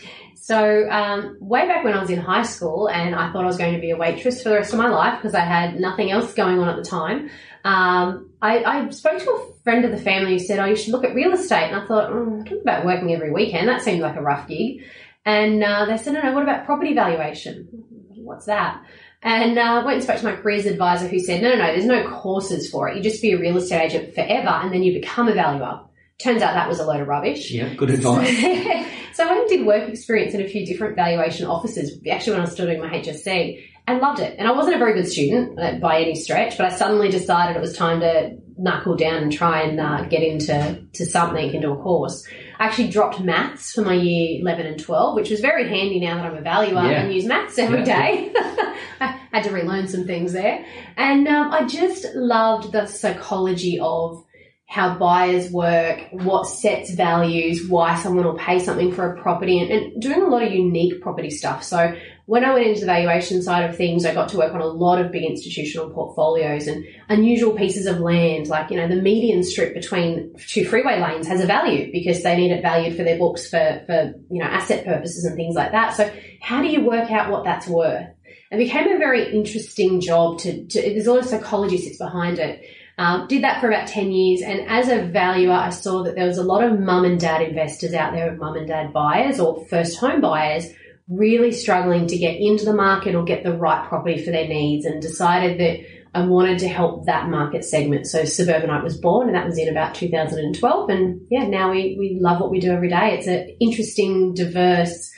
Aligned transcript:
So, 0.50 0.90
um, 0.90 1.36
way 1.38 1.64
back 1.68 1.84
when 1.84 1.92
I 1.92 2.00
was 2.00 2.10
in 2.10 2.18
high 2.18 2.42
school, 2.42 2.88
and 2.88 3.14
I 3.14 3.30
thought 3.30 3.44
I 3.44 3.46
was 3.46 3.56
going 3.56 3.74
to 3.74 3.80
be 3.80 3.90
a 3.90 3.96
waitress 3.96 4.42
for 4.42 4.48
the 4.48 4.56
rest 4.56 4.72
of 4.72 4.80
my 4.80 4.88
life 4.88 5.20
because 5.20 5.32
I 5.32 5.42
had 5.42 5.78
nothing 5.78 6.10
else 6.10 6.34
going 6.34 6.58
on 6.58 6.68
at 6.68 6.74
the 6.74 6.82
time. 6.82 7.30
Um, 7.62 8.30
I, 8.42 8.64
I, 8.64 8.88
spoke 8.88 9.22
to 9.22 9.30
a 9.30 9.62
friend 9.62 9.84
of 9.84 9.92
the 9.92 9.98
family 9.98 10.32
who 10.32 10.38
said, 10.40 10.58
"Oh, 10.58 10.64
you 10.64 10.74
should 10.74 10.92
look 10.92 11.04
at 11.04 11.14
real 11.14 11.34
estate." 11.34 11.70
And 11.70 11.76
I 11.76 11.86
thought, 11.86 12.10
mm, 12.10 12.48
"Talk 12.48 12.62
about 12.62 12.84
working 12.84 13.14
every 13.14 13.30
weekend. 13.30 13.68
That 13.68 13.82
seemed 13.82 14.00
like 14.00 14.16
a 14.16 14.22
rough 14.22 14.48
gig." 14.48 14.82
And 15.24 15.62
uh, 15.62 15.86
they 15.86 15.96
said, 15.96 16.14
"No, 16.14 16.22
no. 16.22 16.32
What 16.32 16.42
about 16.42 16.64
property 16.64 16.94
valuation? 16.94 17.68
What's 18.16 18.46
that?" 18.46 18.82
And 19.22 19.58
uh, 19.58 19.82
went 19.84 19.96
and 19.96 20.02
spoke 20.02 20.18
to 20.18 20.24
my 20.24 20.36
careers 20.36 20.64
advisor, 20.66 21.06
who 21.08 21.18
said, 21.18 21.42
"No, 21.42 21.50
no, 21.50 21.56
no. 21.56 21.66
There's 21.66 21.84
no 21.84 22.08
courses 22.08 22.70
for 22.70 22.88
it. 22.88 22.96
You 22.96 23.02
just 23.02 23.20
be 23.20 23.32
a 23.32 23.38
real 23.38 23.56
estate 23.56 23.92
agent 23.92 24.14
forever, 24.14 24.48
and 24.48 24.72
then 24.72 24.82
you 24.82 24.98
become 24.98 25.28
a 25.28 25.34
valuer." 25.34 25.80
Turns 26.18 26.42
out 26.42 26.52
that 26.52 26.68
was 26.68 26.80
a 26.80 26.84
load 26.84 27.00
of 27.00 27.08
rubbish. 27.08 27.50
Yeah, 27.50 27.72
good 27.74 27.90
advice. 27.90 28.28
so 29.14 29.24
I 29.24 29.30
went 29.30 29.40
and 29.40 29.48
did 29.48 29.66
work 29.66 29.88
experience 29.88 30.34
in 30.34 30.42
a 30.42 30.48
few 30.48 30.66
different 30.66 30.94
valuation 30.94 31.46
offices, 31.46 31.98
actually 32.10 32.32
when 32.32 32.40
I 32.40 32.44
was 32.44 32.52
still 32.52 32.66
doing 32.66 32.78
my 32.78 32.88
HSC, 32.88 33.64
and 33.86 34.00
loved 34.00 34.20
it. 34.20 34.36
And 34.38 34.46
I 34.46 34.52
wasn't 34.52 34.76
a 34.76 34.78
very 34.78 34.92
good 34.92 35.10
student 35.10 35.58
uh, 35.58 35.78
by 35.78 36.00
any 36.00 36.14
stretch, 36.14 36.58
but 36.58 36.66
I 36.66 36.76
suddenly 36.76 37.08
decided 37.08 37.56
it 37.56 37.60
was 37.60 37.74
time 37.74 38.00
to 38.00 38.36
knuckle 38.58 38.96
down 38.96 39.22
and 39.22 39.32
try 39.32 39.62
and 39.62 39.80
uh, 39.80 40.04
get 40.04 40.22
into 40.22 40.84
to 40.92 41.06
something 41.06 41.50
and 41.50 41.62
do 41.62 41.72
a 41.72 41.76
course. 41.76 42.26
I 42.60 42.66
actually 42.66 42.88
dropped 42.88 43.18
maths 43.20 43.72
for 43.72 43.80
my 43.80 43.94
year 43.94 44.40
11 44.42 44.66
and 44.66 44.78
12, 44.78 45.14
which 45.16 45.30
was 45.30 45.40
very 45.40 45.66
handy 45.66 45.98
now 45.98 46.16
that 46.16 46.26
I'm 46.26 46.36
a 46.36 46.42
valuer 46.42 46.74
Yeah. 46.82 47.00
and 47.02 47.12
use 47.12 47.24
maths 47.24 47.58
every 47.58 47.78
Yeah. 47.78 47.84
day. 47.84 48.32
I 49.00 49.18
had 49.32 49.44
to 49.44 49.50
relearn 49.50 49.88
some 49.88 50.04
things 50.06 50.34
there. 50.34 50.64
And 50.98 51.26
um, 51.26 51.50
I 51.52 51.64
just 51.66 52.04
loved 52.14 52.70
the 52.72 52.84
psychology 52.86 53.80
of 53.80 54.22
how 54.66 54.96
buyers 54.98 55.50
work, 55.50 56.00
what 56.12 56.46
sets 56.46 56.90
values, 56.90 57.66
why 57.66 57.96
someone 57.96 58.24
will 58.24 58.38
pay 58.38 58.58
something 58.60 58.92
for 58.92 59.10
a 59.14 59.20
property, 59.20 59.58
and, 59.58 59.70
and 59.70 60.00
doing 60.00 60.22
a 60.22 60.26
lot 60.28 60.42
of 60.42 60.52
unique 60.52 61.00
property 61.00 61.30
stuff. 61.30 61.64
So 61.64 61.96
when 62.30 62.44
I 62.44 62.54
went 62.54 62.64
into 62.64 62.82
the 62.82 62.86
valuation 62.86 63.42
side 63.42 63.68
of 63.68 63.76
things, 63.76 64.06
I 64.06 64.14
got 64.14 64.28
to 64.28 64.36
work 64.36 64.54
on 64.54 64.60
a 64.60 64.66
lot 64.66 65.00
of 65.00 65.10
big 65.10 65.24
institutional 65.24 65.90
portfolios 65.90 66.68
and 66.68 66.86
unusual 67.08 67.56
pieces 67.56 67.86
of 67.86 67.98
land, 67.98 68.46
like, 68.46 68.70
you 68.70 68.76
know, 68.76 68.86
the 68.86 69.02
median 69.02 69.42
strip 69.42 69.74
between 69.74 70.32
two 70.46 70.64
freeway 70.64 71.00
lanes 71.00 71.26
has 71.26 71.40
a 71.40 71.46
value 71.46 71.90
because 71.90 72.22
they 72.22 72.36
need 72.36 72.52
it 72.52 72.62
valued 72.62 72.96
for 72.96 73.02
their 73.02 73.18
books 73.18 73.50
for, 73.50 73.82
for, 73.84 74.14
you 74.30 74.38
know, 74.38 74.44
asset 74.44 74.84
purposes 74.84 75.24
and 75.24 75.34
things 75.34 75.56
like 75.56 75.72
that. 75.72 75.96
So 75.96 76.08
how 76.40 76.62
do 76.62 76.68
you 76.68 76.84
work 76.84 77.10
out 77.10 77.32
what 77.32 77.42
that's 77.42 77.66
worth? 77.66 78.06
It 78.52 78.58
became 78.58 78.92
a 78.92 78.98
very 78.98 79.34
interesting 79.34 80.00
job 80.00 80.38
to, 80.38 80.66
to 80.66 80.80
there's 80.80 81.08
a 81.08 81.12
lot 81.12 81.24
of 81.24 81.28
psychology 81.28 81.78
sits 81.78 81.98
behind 81.98 82.38
it. 82.38 82.64
Um, 82.96 83.26
did 83.26 83.42
that 83.42 83.60
for 83.60 83.66
about 83.66 83.88
10 83.88 84.12
years. 84.12 84.42
And 84.42 84.60
as 84.68 84.88
a 84.88 85.02
valuer, 85.02 85.54
I 85.54 85.70
saw 85.70 86.04
that 86.04 86.14
there 86.14 86.26
was 86.28 86.38
a 86.38 86.44
lot 86.44 86.62
of 86.62 86.78
mum 86.78 87.04
and 87.04 87.18
dad 87.18 87.42
investors 87.42 87.92
out 87.92 88.12
there, 88.12 88.36
mum 88.36 88.54
and 88.54 88.68
dad 88.68 88.92
buyers 88.92 89.40
or 89.40 89.66
first 89.66 89.98
home 89.98 90.20
buyers, 90.20 90.68
really 91.10 91.50
struggling 91.50 92.06
to 92.06 92.16
get 92.16 92.40
into 92.40 92.64
the 92.64 92.72
market 92.72 93.14
or 93.14 93.24
get 93.24 93.42
the 93.42 93.56
right 93.56 93.86
property 93.88 94.24
for 94.24 94.30
their 94.30 94.46
needs 94.46 94.86
and 94.86 95.02
decided 95.02 95.58
that 95.58 95.80
I 96.14 96.24
wanted 96.24 96.58
to 96.60 96.68
help 96.68 97.06
that 97.06 97.28
market 97.28 97.64
segment. 97.64 98.06
So 98.06 98.24
Suburbanite 98.24 98.82
was 98.82 98.96
born 98.96 99.28
and 99.28 99.36
that 99.36 99.46
was 99.46 99.58
in 99.58 99.68
about 99.68 99.94
2012. 99.94 100.90
And 100.90 101.20
yeah, 101.30 101.46
now 101.46 101.70
we, 101.70 101.96
we 101.98 102.18
love 102.20 102.40
what 102.40 102.50
we 102.50 102.60
do 102.60 102.72
every 102.72 102.88
day. 102.88 103.16
It's 103.16 103.26
an 103.26 103.56
interesting, 103.60 104.34
diverse, 104.34 105.10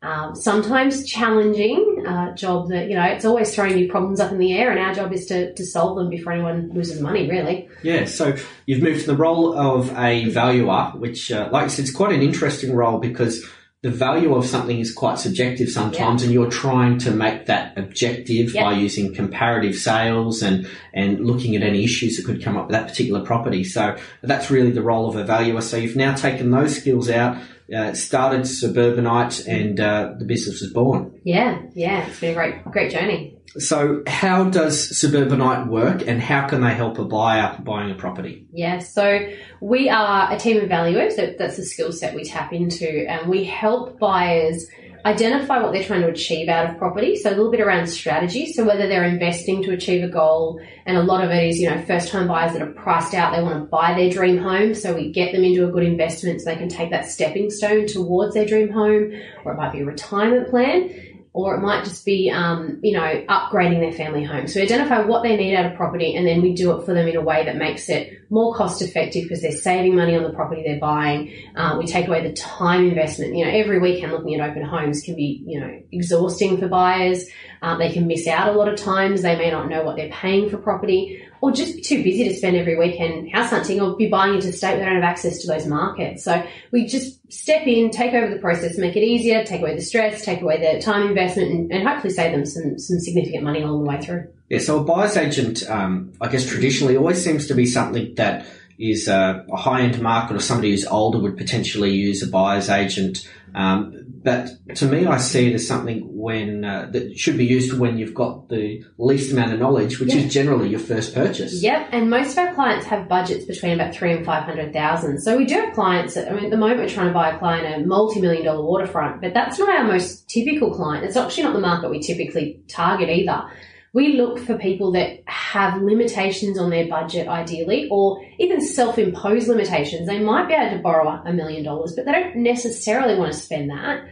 um, 0.00 0.34
sometimes 0.36 1.04
challenging 1.04 2.04
uh, 2.06 2.34
job 2.34 2.68
that, 2.68 2.88
you 2.88 2.94
know, 2.94 3.04
it's 3.04 3.24
always 3.24 3.54
throwing 3.54 3.74
new 3.74 3.90
problems 3.90 4.20
up 4.20 4.30
in 4.30 4.38
the 4.38 4.54
air 4.54 4.70
and 4.70 4.78
our 4.78 4.94
job 4.94 5.12
is 5.12 5.26
to, 5.26 5.52
to 5.54 5.66
solve 5.66 5.96
them 5.96 6.08
before 6.08 6.32
anyone 6.32 6.70
loses 6.72 7.00
money, 7.00 7.28
really. 7.28 7.68
Yeah, 7.82 8.04
so 8.04 8.36
you've 8.66 8.82
moved 8.82 9.00
to 9.00 9.06
the 9.06 9.16
role 9.16 9.58
of 9.58 9.90
a 9.98 10.28
valuer, 10.28 10.92
which, 10.94 11.32
uh, 11.32 11.48
like 11.52 11.64
I 11.64 11.66
said, 11.68 11.84
it's 11.84 11.94
quite 11.94 12.12
an 12.12 12.22
interesting 12.22 12.74
role 12.74 12.98
because 12.98 13.44
the 13.82 13.90
value 13.90 14.34
of 14.34 14.44
something 14.44 14.80
is 14.80 14.92
quite 14.92 15.18
subjective 15.18 15.68
sometimes, 15.68 16.24
and 16.24 16.32
you're 16.32 16.50
trying 16.50 16.98
to 16.98 17.12
make 17.12 17.46
that 17.46 17.78
objective 17.78 18.52
Yeah. 18.52 18.64
by 18.64 18.72
using 18.72 19.14
comparative 19.14 19.76
sales 19.76 20.42
and 20.42 20.66
and 20.92 21.24
looking 21.24 21.54
at 21.54 21.62
any 21.62 21.84
issues 21.84 22.16
that 22.16 22.26
could 22.26 22.42
come 22.42 22.56
up 22.56 22.66
with 22.66 22.72
that 22.72 22.88
particular 22.88 23.20
property. 23.20 23.62
So 23.62 23.94
that's 24.22 24.50
really 24.50 24.72
the 24.72 24.82
role 24.82 25.08
of 25.08 25.14
a 25.14 25.22
valuer. 25.22 25.60
So 25.60 25.76
you've 25.76 25.94
now 25.94 26.14
taken 26.14 26.50
those 26.50 26.76
skills 26.76 27.08
out, 27.08 27.36
uh, 27.74 27.92
started 27.94 28.46
Suburbanite, 28.46 29.46
and 29.46 29.78
uh, 29.78 30.14
the 30.18 30.24
business 30.24 30.60
was 30.60 30.72
born. 30.72 31.20
Yeah, 31.24 31.60
yeah, 31.74 32.06
it's 32.06 32.20
been 32.20 32.32
a 32.32 32.34
great, 32.34 32.64
great 32.64 32.90
journey. 32.90 33.34
So 33.56 34.02
how 34.06 34.44
does 34.44 34.98
Suburbanite 34.98 35.68
work, 35.68 36.06
and 36.06 36.20
how 36.20 36.46
can 36.46 36.60
they 36.60 36.74
help 36.74 36.98
a 36.98 37.04
buyer 37.04 37.58
buying 37.64 37.90
a 37.90 37.94
property? 37.94 38.46
Yeah, 38.52 38.78
so 38.78 39.28
we 39.60 39.88
are 39.88 40.32
a 40.32 40.38
team 40.38 40.62
of 40.62 40.68
valuers. 40.68 41.16
That, 41.16 41.38
that's 41.38 41.56
the 41.56 41.64
skill 41.64 41.92
set 41.92 42.14
we 42.14 42.24
tap 42.24 42.52
into, 42.52 43.08
and 43.08 43.28
we 43.28 43.44
help 43.44 43.98
buyers 43.98 44.66
identify 45.08 45.62
what 45.62 45.72
they're 45.72 45.84
trying 45.84 46.02
to 46.02 46.08
achieve 46.08 46.48
out 46.48 46.70
of 46.70 46.78
property. 46.78 47.16
So 47.16 47.30
a 47.30 47.34
little 47.34 47.50
bit 47.50 47.60
around 47.60 47.86
strategy. 47.86 48.52
So 48.52 48.64
whether 48.64 48.86
they're 48.86 49.04
investing 49.04 49.62
to 49.64 49.72
achieve 49.72 50.04
a 50.04 50.08
goal, 50.08 50.60
and 50.86 50.96
a 50.96 51.02
lot 51.02 51.24
of 51.24 51.30
it 51.30 51.44
is, 51.44 51.58
you 51.58 51.70
know, 51.70 51.82
first 51.82 52.08
time 52.08 52.28
buyers 52.28 52.52
that 52.52 52.62
are 52.62 52.72
priced 52.72 53.14
out, 53.14 53.34
they 53.34 53.42
want 53.42 53.58
to 53.58 53.64
buy 53.64 53.94
their 53.94 54.10
dream 54.10 54.38
home. 54.38 54.74
So 54.74 54.94
we 54.94 55.10
get 55.10 55.32
them 55.32 55.44
into 55.44 55.66
a 55.66 55.70
good 55.70 55.84
investment 55.84 56.40
so 56.40 56.50
they 56.50 56.56
can 56.56 56.68
take 56.68 56.90
that 56.90 57.06
stepping 57.06 57.50
stone 57.50 57.86
towards 57.86 58.34
their 58.34 58.46
dream 58.46 58.70
home, 58.70 59.12
or 59.44 59.52
it 59.52 59.56
might 59.56 59.72
be 59.72 59.80
a 59.80 59.84
retirement 59.84 60.50
plan. 60.50 61.17
Or 61.32 61.54
it 61.54 61.60
might 61.60 61.84
just 61.84 62.04
be, 62.04 62.30
um, 62.30 62.80
you 62.82 62.92
know, 62.92 63.24
upgrading 63.28 63.80
their 63.80 63.92
family 63.92 64.24
home. 64.24 64.48
So 64.48 64.58
we 64.58 64.64
identify 64.64 65.00
what 65.00 65.22
they 65.22 65.36
need 65.36 65.54
out 65.54 65.66
of 65.66 65.76
property, 65.76 66.14
and 66.16 66.26
then 66.26 66.42
we 66.42 66.54
do 66.54 66.76
it 66.76 66.84
for 66.84 66.94
them 66.94 67.06
in 67.06 67.16
a 67.16 67.20
way 67.20 67.44
that 67.44 67.56
makes 67.56 67.88
it 67.88 68.18
more 68.30 68.54
cost 68.54 68.82
effective 68.82 69.24
because 69.24 69.40
they're 69.40 69.52
saving 69.52 69.94
money 69.94 70.16
on 70.16 70.22
the 70.22 70.30
property 70.30 70.62
they're 70.66 70.80
buying. 70.80 71.32
Uh, 71.56 71.76
we 71.78 71.86
take 71.86 72.08
away 72.08 72.26
the 72.26 72.32
time 72.34 72.86
investment. 72.88 73.36
You 73.36 73.44
know, 73.44 73.50
every 73.50 73.78
weekend 73.78 74.12
looking 74.12 74.34
at 74.34 74.50
open 74.50 74.62
homes 74.62 75.02
can 75.02 75.16
be, 75.16 75.42
you 75.46 75.60
know, 75.60 75.82
exhausting 75.92 76.58
for 76.58 76.68
buyers. 76.68 77.24
Uh, 77.62 77.76
they 77.76 77.92
can 77.92 78.06
miss 78.06 78.26
out 78.26 78.48
a 78.48 78.52
lot 78.52 78.68
of 78.68 78.76
times. 78.76 79.22
They 79.22 79.36
may 79.36 79.50
not 79.50 79.68
know 79.68 79.82
what 79.82 79.96
they're 79.96 80.10
paying 80.10 80.48
for 80.48 80.58
property 80.58 81.22
or 81.40 81.52
just 81.52 81.76
be 81.76 81.82
too 81.82 82.02
busy 82.02 82.24
to 82.28 82.34
spend 82.34 82.56
every 82.56 82.76
weekend 82.76 83.30
house 83.30 83.50
hunting 83.50 83.80
or 83.80 83.96
be 83.96 84.08
buying 84.08 84.34
into 84.34 84.48
the 84.48 84.52
state 84.52 84.70
where 84.70 84.80
they 84.80 84.84
don't 84.86 84.96
have 84.96 85.04
access 85.04 85.38
to 85.40 85.46
those 85.46 85.66
markets. 85.66 86.24
So 86.24 86.44
we 86.72 86.86
just 86.86 87.17
step 87.28 87.66
in, 87.66 87.90
take 87.90 88.14
over 88.14 88.32
the 88.32 88.40
process, 88.40 88.78
make 88.78 88.96
it 88.96 89.02
easier, 89.02 89.44
take 89.44 89.60
away 89.60 89.74
the 89.74 89.82
stress, 89.82 90.24
take 90.24 90.40
away 90.40 90.60
the 90.60 90.80
time 90.80 91.08
investment 91.08 91.50
and, 91.50 91.72
and 91.72 91.86
hopefully 91.86 92.12
save 92.12 92.32
them 92.32 92.44
some, 92.46 92.78
some 92.78 92.98
significant 92.98 93.44
money 93.44 93.62
along 93.62 93.84
the 93.84 93.88
way 93.88 94.00
through. 94.00 94.28
Yeah, 94.48 94.60
so 94.60 94.80
a 94.80 94.84
buyer's 94.84 95.16
agent, 95.16 95.68
um, 95.68 96.12
I 96.20 96.28
guess 96.28 96.46
traditionally 96.46 96.96
always 96.96 97.22
seems 97.22 97.46
to 97.48 97.54
be 97.54 97.66
something 97.66 98.14
that 98.14 98.46
is 98.78 99.08
uh, 99.08 99.44
a 99.52 99.56
high 99.56 99.82
end 99.82 100.00
market 100.00 100.36
or 100.36 100.40
somebody 100.40 100.70
who's 100.70 100.86
older 100.86 101.18
would 101.18 101.36
potentially 101.36 101.90
use 101.92 102.22
a 102.22 102.28
buyer's 102.28 102.68
agent. 102.68 103.28
Um, 103.54 104.04
but 104.22 104.50
to 104.76 104.86
me, 104.86 105.06
I 105.06 105.16
see 105.16 105.48
it 105.48 105.54
as 105.54 105.66
something 105.66 106.02
when 106.12 106.64
uh, 106.64 106.88
that 106.92 107.16
should 107.18 107.38
be 107.38 107.46
used 107.46 107.72
when 107.78 107.96
you've 107.96 108.14
got 108.14 108.48
the 108.48 108.84
least 108.98 109.32
amount 109.32 109.52
of 109.52 109.58
knowledge, 109.58 109.98
which 110.00 110.12
Yeah. 110.12 110.22
is 110.22 110.32
generally 110.32 110.68
your 110.68 110.80
first 110.80 111.14
purchase. 111.14 111.62
Yep, 111.62 111.88
and 111.92 112.10
most 112.10 112.32
of 112.32 112.38
our 112.38 112.54
clients 112.54 112.84
have 112.86 113.08
budgets 113.08 113.46
between 113.46 113.72
about 113.72 113.94
three 113.94 114.12
and 114.12 114.26
five 114.26 114.42
hundred 114.44 114.72
thousand. 114.72 115.20
So 115.20 115.36
we 115.36 115.46
do 115.46 115.54
have 115.54 115.72
clients. 115.72 116.14
That, 116.14 116.30
I 116.30 116.34
mean, 116.34 116.44
at 116.44 116.50
the 116.50 116.56
moment 116.56 116.80
we're 116.80 116.88
trying 116.88 117.06
to 117.08 117.12
buy 117.14 117.30
a 117.30 117.38
client 117.38 117.82
a 117.82 117.86
multi-million 117.86 118.44
dollar 118.44 118.64
waterfront, 118.64 119.22
but 119.22 119.32
that's 119.34 119.58
not 119.58 119.68
our 119.70 119.84
most 119.84 120.28
typical 120.28 120.74
client. 120.74 121.04
It's 121.04 121.16
actually 121.16 121.44
not 121.44 121.54
the 121.54 121.60
market 121.60 121.88
we 121.90 122.00
typically 122.00 122.60
target 122.68 123.08
either. 123.08 123.44
We 123.94 124.16
look 124.16 124.38
for 124.38 124.58
people 124.58 124.92
that 124.92 125.20
have 125.26 125.80
limitations 125.80 126.58
on 126.58 126.70
their 126.70 126.86
budget, 126.86 127.26
ideally, 127.26 127.88
or 127.90 128.24
even 128.38 128.60
self 128.60 128.98
imposed 128.98 129.48
limitations. 129.48 130.06
They 130.06 130.18
might 130.18 130.48
be 130.48 130.54
able 130.54 130.76
to 130.76 130.82
borrow 130.82 131.08
a 131.08 131.32
million 131.32 131.64
dollars, 131.64 131.94
but 131.94 132.04
they 132.04 132.12
don't 132.12 132.36
necessarily 132.36 133.18
want 133.18 133.32
to 133.32 133.38
spend 133.38 133.70
that. 133.70 134.06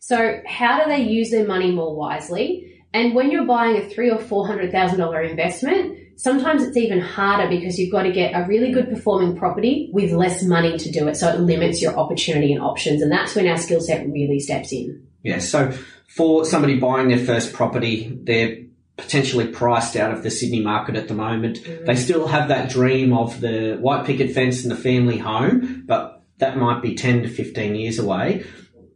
So, 0.00 0.40
how 0.46 0.82
do 0.82 0.90
they 0.90 1.02
use 1.02 1.30
their 1.30 1.46
money 1.46 1.70
more 1.70 1.94
wisely? 1.94 2.68
And 2.94 3.14
when 3.14 3.30
you're 3.30 3.46
buying 3.46 3.76
a 3.76 3.88
three 3.88 4.10
or 4.10 4.18
four 4.18 4.46
hundred 4.46 4.70
thousand 4.70 4.98
dollar 4.98 5.22
investment, 5.22 5.98
sometimes 6.16 6.62
it's 6.62 6.76
even 6.76 7.00
harder 7.00 7.48
because 7.48 7.78
you've 7.78 7.92
got 7.92 8.02
to 8.02 8.12
get 8.12 8.32
a 8.34 8.46
really 8.46 8.70
good 8.70 8.88
performing 8.90 9.36
property 9.36 9.90
with 9.92 10.12
less 10.12 10.42
money 10.42 10.76
to 10.76 10.90
do 10.90 11.08
it. 11.08 11.16
So 11.16 11.28
it 11.28 11.40
limits 11.40 11.80
your 11.80 11.96
opportunity 11.98 12.52
and 12.52 12.62
options. 12.62 13.00
And 13.00 13.10
that's 13.10 13.34
when 13.34 13.48
our 13.48 13.56
skill 13.56 13.80
set 13.80 14.06
really 14.06 14.40
steps 14.40 14.72
in. 14.72 15.06
Yeah. 15.22 15.38
So 15.38 15.72
for 16.08 16.44
somebody 16.44 16.78
buying 16.78 17.08
their 17.08 17.24
first 17.24 17.54
property, 17.54 18.18
they're 18.22 18.58
potentially 18.96 19.46
priced 19.46 19.96
out 19.96 20.12
of 20.12 20.22
the 20.22 20.30
Sydney 20.30 20.60
market 20.60 20.96
at 20.96 21.08
the 21.08 21.14
moment. 21.14 21.62
Mm. 21.62 21.86
They 21.86 21.96
still 21.96 22.26
have 22.26 22.48
that 22.48 22.70
dream 22.70 23.12
of 23.12 23.40
the 23.40 23.76
white 23.80 24.04
picket 24.04 24.34
fence 24.34 24.62
and 24.62 24.70
the 24.70 24.76
family 24.76 25.18
home, 25.18 25.84
but 25.86 26.22
that 26.38 26.56
might 26.56 26.82
be 26.82 26.94
10 26.94 27.22
to 27.22 27.28
15 27.28 27.74
years 27.74 27.98
away. 27.98 28.44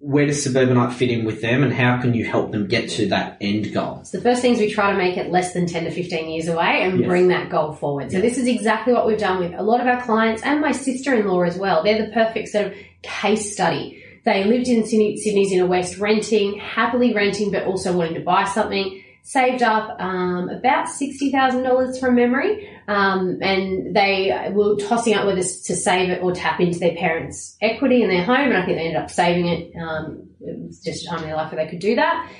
Where 0.01 0.27
does 0.27 0.45
Suburbanite 0.45 0.93
fit 0.93 1.11
in 1.11 1.25
with 1.25 1.41
them 1.41 1.65
and 1.65 1.73
how 1.73 2.01
can 2.01 2.15
you 2.15 2.25
help 2.25 2.53
them 2.53 2.69
get 2.69 2.91
to 2.91 3.09
that 3.09 3.39
end 3.41 3.73
goal? 3.73 4.05
So 4.05 4.19
the 4.19 4.23
first 4.23 4.43
thing 4.43 4.53
is 4.53 4.59
we 4.59 4.71
try 4.71 4.93
to 4.93 4.99
make 4.99 5.17
it 5.17 5.33
less 5.33 5.53
than 5.53 5.67
10 5.67 5.85
to 5.85 5.91
15 5.91 6.29
years 6.29 6.49
away 6.49 6.83
and 6.83 7.01
yes. 7.01 7.09
bring 7.09 7.29
that 7.29 7.49
goal 7.49 7.73
forward. 7.73 8.13
So 8.13 8.21
this 8.21 8.37
is 8.37 8.47
exactly 8.47 8.93
what 8.93 9.07
we've 9.07 9.19
done 9.19 9.41
with 9.41 9.55
a 9.55 9.63
lot 9.63 9.81
of 9.81 9.87
our 9.87 10.01
clients 10.03 10.43
and 10.43 10.61
my 10.61 10.73
sister-in-law 10.73 11.43
as 11.43 11.57
well. 11.57 11.83
They're 11.83 12.05
the 12.07 12.13
perfect 12.13 12.49
sort 12.49 12.67
of 12.67 12.75
case 13.03 13.53
study. 13.53 14.03
They 14.25 14.45
lived 14.45 14.69
in 14.69 14.85
Sydney, 14.85 15.17
Sydney's 15.17 15.53
inner 15.53 15.67
west 15.67 15.99
renting, 15.99 16.59
happily 16.59 17.15
renting, 17.15 17.51
but 17.51 17.65
also 17.65 17.97
wanting 17.97 18.15
to 18.15 18.21
buy 18.21 18.45
something 18.45 19.03
saved 19.27 19.61
up 19.61 20.01
um, 20.01 20.49
about 20.49 20.87
$60,000 20.87 21.99
from 21.99 22.15
memory. 22.15 22.71
Um, 22.87 23.39
and 23.43 23.95
they 23.95 24.51
were 24.53 24.77
tossing 24.77 25.15
up 25.15 25.27
whether 25.27 25.43
to 25.43 25.77
save 25.77 26.11
it 26.11 26.23
or 26.23 26.31
tap 26.31 26.61
into 26.61 26.79
their 26.79 26.95
parents' 26.95 27.57
equity 27.61 28.05
in 28.05 28.09
their 28.09 28.25
home. 28.25 28.53
And 28.53 28.57
I 28.57 28.65
think 28.65 28.79
they 28.79 28.87
ended 28.87 29.03
up 29.03 29.11
saving 29.11 29.49
it. 29.49 29.77
Um, 29.77 30.29
it 30.41 30.57
was 30.61 30.79
just 30.81 31.05
a 31.05 31.09
time 31.09 31.19
in 31.19 31.25
their 31.25 31.37
life 31.37 31.51
where 31.51 31.65
they 31.65 31.69
could 31.69 31.81
do 31.81 31.97
that. 31.97 32.31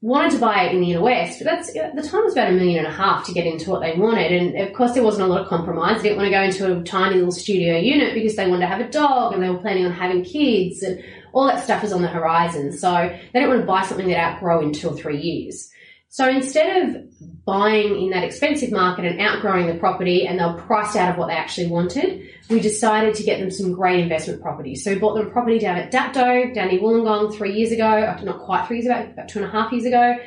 Wanted 0.00 0.32
to 0.32 0.38
buy 0.38 0.64
it 0.64 0.74
in 0.74 0.80
the 0.80 0.90
inner 0.90 1.00
west, 1.00 1.38
but 1.38 1.44
that's 1.44 1.76
at 1.76 1.94
the 1.94 2.02
time 2.02 2.24
was 2.24 2.32
about 2.32 2.50
a 2.50 2.54
million 2.54 2.84
and 2.84 2.88
a 2.88 2.96
half 2.96 3.24
to 3.26 3.32
get 3.32 3.46
into 3.46 3.70
what 3.70 3.80
they 3.80 3.94
wanted. 3.94 4.32
And 4.32 4.68
of 4.68 4.74
course, 4.74 4.94
there 4.94 5.04
wasn't 5.04 5.28
a 5.28 5.32
lot 5.32 5.42
of 5.42 5.46
compromise. 5.46 6.02
They 6.02 6.08
didn't 6.08 6.18
want 6.18 6.26
to 6.26 6.32
go 6.32 6.42
into 6.42 6.80
a 6.80 6.82
tiny 6.82 7.14
little 7.14 7.30
studio 7.30 7.78
unit 7.78 8.14
because 8.14 8.34
they 8.34 8.48
wanted 8.48 8.62
to 8.62 8.66
have 8.66 8.80
a 8.80 8.90
dog 8.90 9.32
and 9.32 9.40
they 9.40 9.48
were 9.48 9.58
planning 9.58 9.86
on 9.86 9.92
having 9.92 10.24
kids 10.24 10.82
and 10.82 11.04
all 11.32 11.46
that 11.46 11.62
stuff 11.62 11.82
was 11.82 11.92
on 11.92 12.02
the 12.02 12.08
horizon. 12.08 12.72
So 12.72 12.92
they 12.92 13.38
didn't 13.38 13.50
want 13.50 13.60
to 13.60 13.66
buy 13.66 13.82
something 13.82 14.08
that 14.08 14.18
outgrow 14.18 14.60
in 14.62 14.72
two 14.72 14.88
or 14.88 14.96
three 14.96 15.20
years. 15.20 15.72
So 16.12 16.28
instead 16.28 16.82
of 16.82 17.44
buying 17.46 17.98
in 17.98 18.10
that 18.10 18.22
expensive 18.22 18.70
market 18.70 19.06
and 19.06 19.18
outgrowing 19.18 19.66
the 19.66 19.76
property 19.76 20.26
and 20.26 20.38
they 20.38 20.44
were 20.44 20.60
priced 20.60 20.94
out 20.94 21.10
of 21.10 21.16
what 21.16 21.28
they 21.28 21.34
actually 21.34 21.68
wanted, 21.68 22.28
we 22.50 22.60
decided 22.60 23.14
to 23.14 23.22
get 23.22 23.40
them 23.40 23.50
some 23.50 23.72
great 23.72 23.98
investment 23.98 24.42
properties. 24.42 24.84
So 24.84 24.92
we 24.92 24.98
bought 24.98 25.14
them 25.14 25.28
a 25.28 25.30
property 25.30 25.58
down 25.58 25.78
at 25.78 25.90
Dapto, 25.90 26.52
down 26.54 26.68
near 26.68 26.80
Wollongong 26.80 27.34
three 27.34 27.54
years 27.54 27.72
ago, 27.72 28.14
not 28.24 28.40
quite 28.40 28.66
three 28.66 28.82
years 28.82 28.86
ago, 28.88 29.10
about 29.10 29.30
two 29.30 29.38
and 29.38 29.48
a 29.48 29.50
half 29.50 29.72
years 29.72 29.86
ago. 29.86 30.18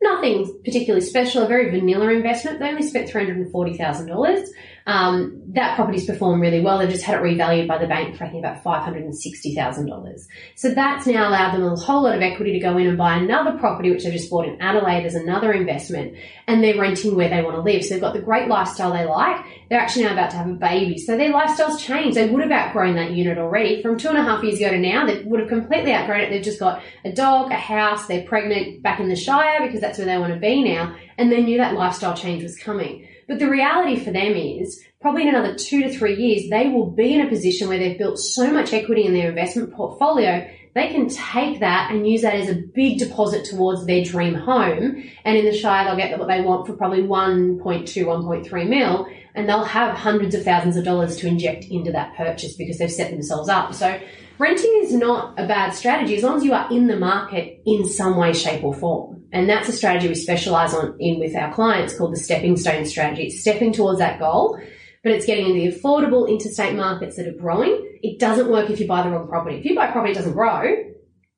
Nothing 0.00 0.60
particularly 0.64 1.04
special, 1.04 1.42
a 1.42 1.46
very 1.46 1.70
vanilla 1.70 2.08
investment. 2.08 2.58
They 2.58 2.68
only 2.70 2.82
spent 2.82 3.10
$340,000. 3.10 4.48
Um, 4.86 5.42
that 5.54 5.76
property's 5.76 6.04
performed 6.04 6.42
really 6.42 6.60
well. 6.60 6.78
They've 6.78 6.90
just 6.90 7.04
had 7.04 7.16
it 7.16 7.22
revalued 7.22 7.66
by 7.66 7.78
the 7.78 7.86
bank 7.86 8.16
for 8.16 8.24
I 8.24 8.28
think 8.28 8.44
about 8.44 8.62
$560,000. 8.62 10.18
So 10.56 10.70
that's 10.74 11.06
now 11.06 11.28
allowed 11.28 11.54
them 11.54 11.64
a 11.64 11.76
whole 11.76 12.02
lot 12.02 12.16
of 12.16 12.22
equity 12.22 12.52
to 12.52 12.58
go 12.58 12.76
in 12.76 12.86
and 12.86 12.98
buy 12.98 13.16
another 13.16 13.56
property, 13.58 13.90
which 13.90 14.04
they 14.04 14.10
just 14.10 14.28
bought 14.28 14.46
in 14.46 14.60
Adelaide 14.60 15.06
as 15.06 15.14
another 15.14 15.52
investment. 15.52 16.16
And 16.46 16.62
they're 16.62 16.78
renting 16.78 17.16
where 17.16 17.30
they 17.30 17.42
want 17.42 17.56
to 17.56 17.62
live. 17.62 17.82
So 17.82 17.94
they've 17.94 18.00
got 18.02 18.12
the 18.12 18.20
great 18.20 18.48
lifestyle 18.48 18.92
they 18.92 19.06
like. 19.06 19.44
They're 19.74 19.82
actually 19.82 20.04
now 20.04 20.12
about 20.12 20.30
to 20.30 20.36
have 20.36 20.48
a 20.48 20.52
baby. 20.52 20.98
So 20.98 21.16
their 21.16 21.32
lifestyle's 21.32 21.82
changed. 21.82 22.16
They 22.16 22.30
would 22.30 22.42
have 22.42 22.52
outgrown 22.52 22.94
that 22.94 23.10
unit 23.10 23.38
already. 23.38 23.82
From 23.82 23.98
two 23.98 24.06
and 24.06 24.16
a 24.16 24.22
half 24.22 24.44
years 24.44 24.58
ago 24.60 24.70
to 24.70 24.78
now, 24.78 25.04
they 25.04 25.24
would 25.24 25.40
have 25.40 25.48
completely 25.48 25.92
outgrown 25.92 26.20
it. 26.20 26.30
They've 26.30 26.44
just 26.44 26.60
got 26.60 26.80
a 27.04 27.10
dog, 27.10 27.50
a 27.50 27.56
house, 27.56 28.06
they're 28.06 28.22
pregnant 28.22 28.84
back 28.84 29.00
in 29.00 29.08
the 29.08 29.16
Shire 29.16 29.66
because 29.66 29.80
that's 29.80 29.98
where 29.98 30.06
they 30.06 30.16
want 30.16 30.32
to 30.32 30.38
be 30.38 30.62
now. 30.62 30.94
And 31.18 31.32
they 31.32 31.42
knew 31.42 31.58
that 31.58 31.74
lifestyle 31.74 32.16
change 32.16 32.44
was 32.44 32.56
coming. 32.56 33.08
But 33.26 33.40
the 33.40 33.50
reality 33.50 33.98
for 33.98 34.12
them 34.12 34.34
is 34.34 34.80
probably 35.00 35.22
in 35.22 35.34
another 35.34 35.56
two 35.56 35.82
to 35.82 35.92
three 35.92 36.14
years, 36.14 36.48
they 36.50 36.68
will 36.68 36.92
be 36.92 37.12
in 37.12 37.26
a 37.26 37.28
position 37.28 37.66
where 37.66 37.80
they've 37.80 37.98
built 37.98 38.20
so 38.20 38.52
much 38.52 38.72
equity 38.72 39.04
in 39.04 39.12
their 39.12 39.30
investment 39.30 39.74
portfolio, 39.74 40.48
they 40.74 40.88
can 40.88 41.08
take 41.08 41.60
that 41.60 41.92
and 41.92 42.06
use 42.06 42.22
that 42.22 42.34
as 42.34 42.48
a 42.48 42.54
big 42.54 42.98
deposit 42.98 43.44
towards 43.44 43.86
their 43.86 44.04
dream 44.04 44.34
home. 44.34 45.08
And 45.24 45.36
in 45.36 45.44
the 45.44 45.56
Shire, 45.56 45.84
they'll 45.84 45.96
get 45.96 46.18
what 46.18 46.26
they 46.26 46.40
want 46.40 46.66
for 46.66 46.72
probably 46.74 47.02
1.2, 47.02 47.60
1.3 47.60 48.68
mil, 48.68 49.06
and 49.36 49.48
they'll 49.48 49.64
have 49.64 49.96
hundreds 49.96 50.34
of 50.34 50.42
thousands 50.42 50.76
of 50.76 50.84
dollars 50.84 51.16
to 51.18 51.28
inject 51.28 51.66
into 51.66 51.92
that 51.92 52.16
purchase 52.16 52.54
because 52.54 52.78
they've 52.78 52.90
set 52.90 53.12
themselves 53.12 53.48
up. 53.48 53.72
So 53.72 54.00
renting 54.38 54.80
is 54.82 54.92
not 54.92 55.38
a 55.38 55.46
bad 55.46 55.70
strategy 55.70 56.16
as 56.16 56.24
long 56.24 56.38
as 56.38 56.44
you 56.44 56.52
are 56.52 56.68
in 56.72 56.88
the 56.88 56.98
market 56.98 57.62
in 57.64 57.86
some 57.86 58.16
way, 58.16 58.32
shape, 58.32 58.64
or 58.64 58.74
form. 58.74 59.22
And 59.30 59.48
that's 59.48 59.68
a 59.68 59.72
strategy 59.72 60.08
we 60.08 60.14
specialize 60.16 60.74
on 60.74 60.96
in 60.98 61.20
with 61.20 61.36
our 61.36 61.52
clients 61.52 61.96
called 61.96 62.12
the 62.12 62.16
stepping 62.16 62.56
stone 62.56 62.84
strategy. 62.84 63.24
It's 63.24 63.40
stepping 63.40 63.72
towards 63.72 64.00
that 64.00 64.18
goal, 64.18 64.60
but 65.04 65.12
it's 65.12 65.26
getting 65.26 65.46
in 65.46 65.54
the 65.54 65.70
affordable 65.70 66.28
interstate 66.28 66.74
markets 66.74 67.16
that 67.16 67.28
are 67.28 67.38
growing. 67.38 67.98
It 68.02 68.18
doesn't 68.18 68.50
work 68.50 68.70
if 68.70 68.80
you 68.80 68.88
buy 68.88 69.02
the 69.02 69.10
wrong 69.10 69.28
property. 69.28 69.58
If 69.58 69.64
you 69.66 69.76
buy 69.76 69.90
property 69.90 70.14
that 70.14 70.20
doesn't 70.20 70.32
grow, 70.32 70.93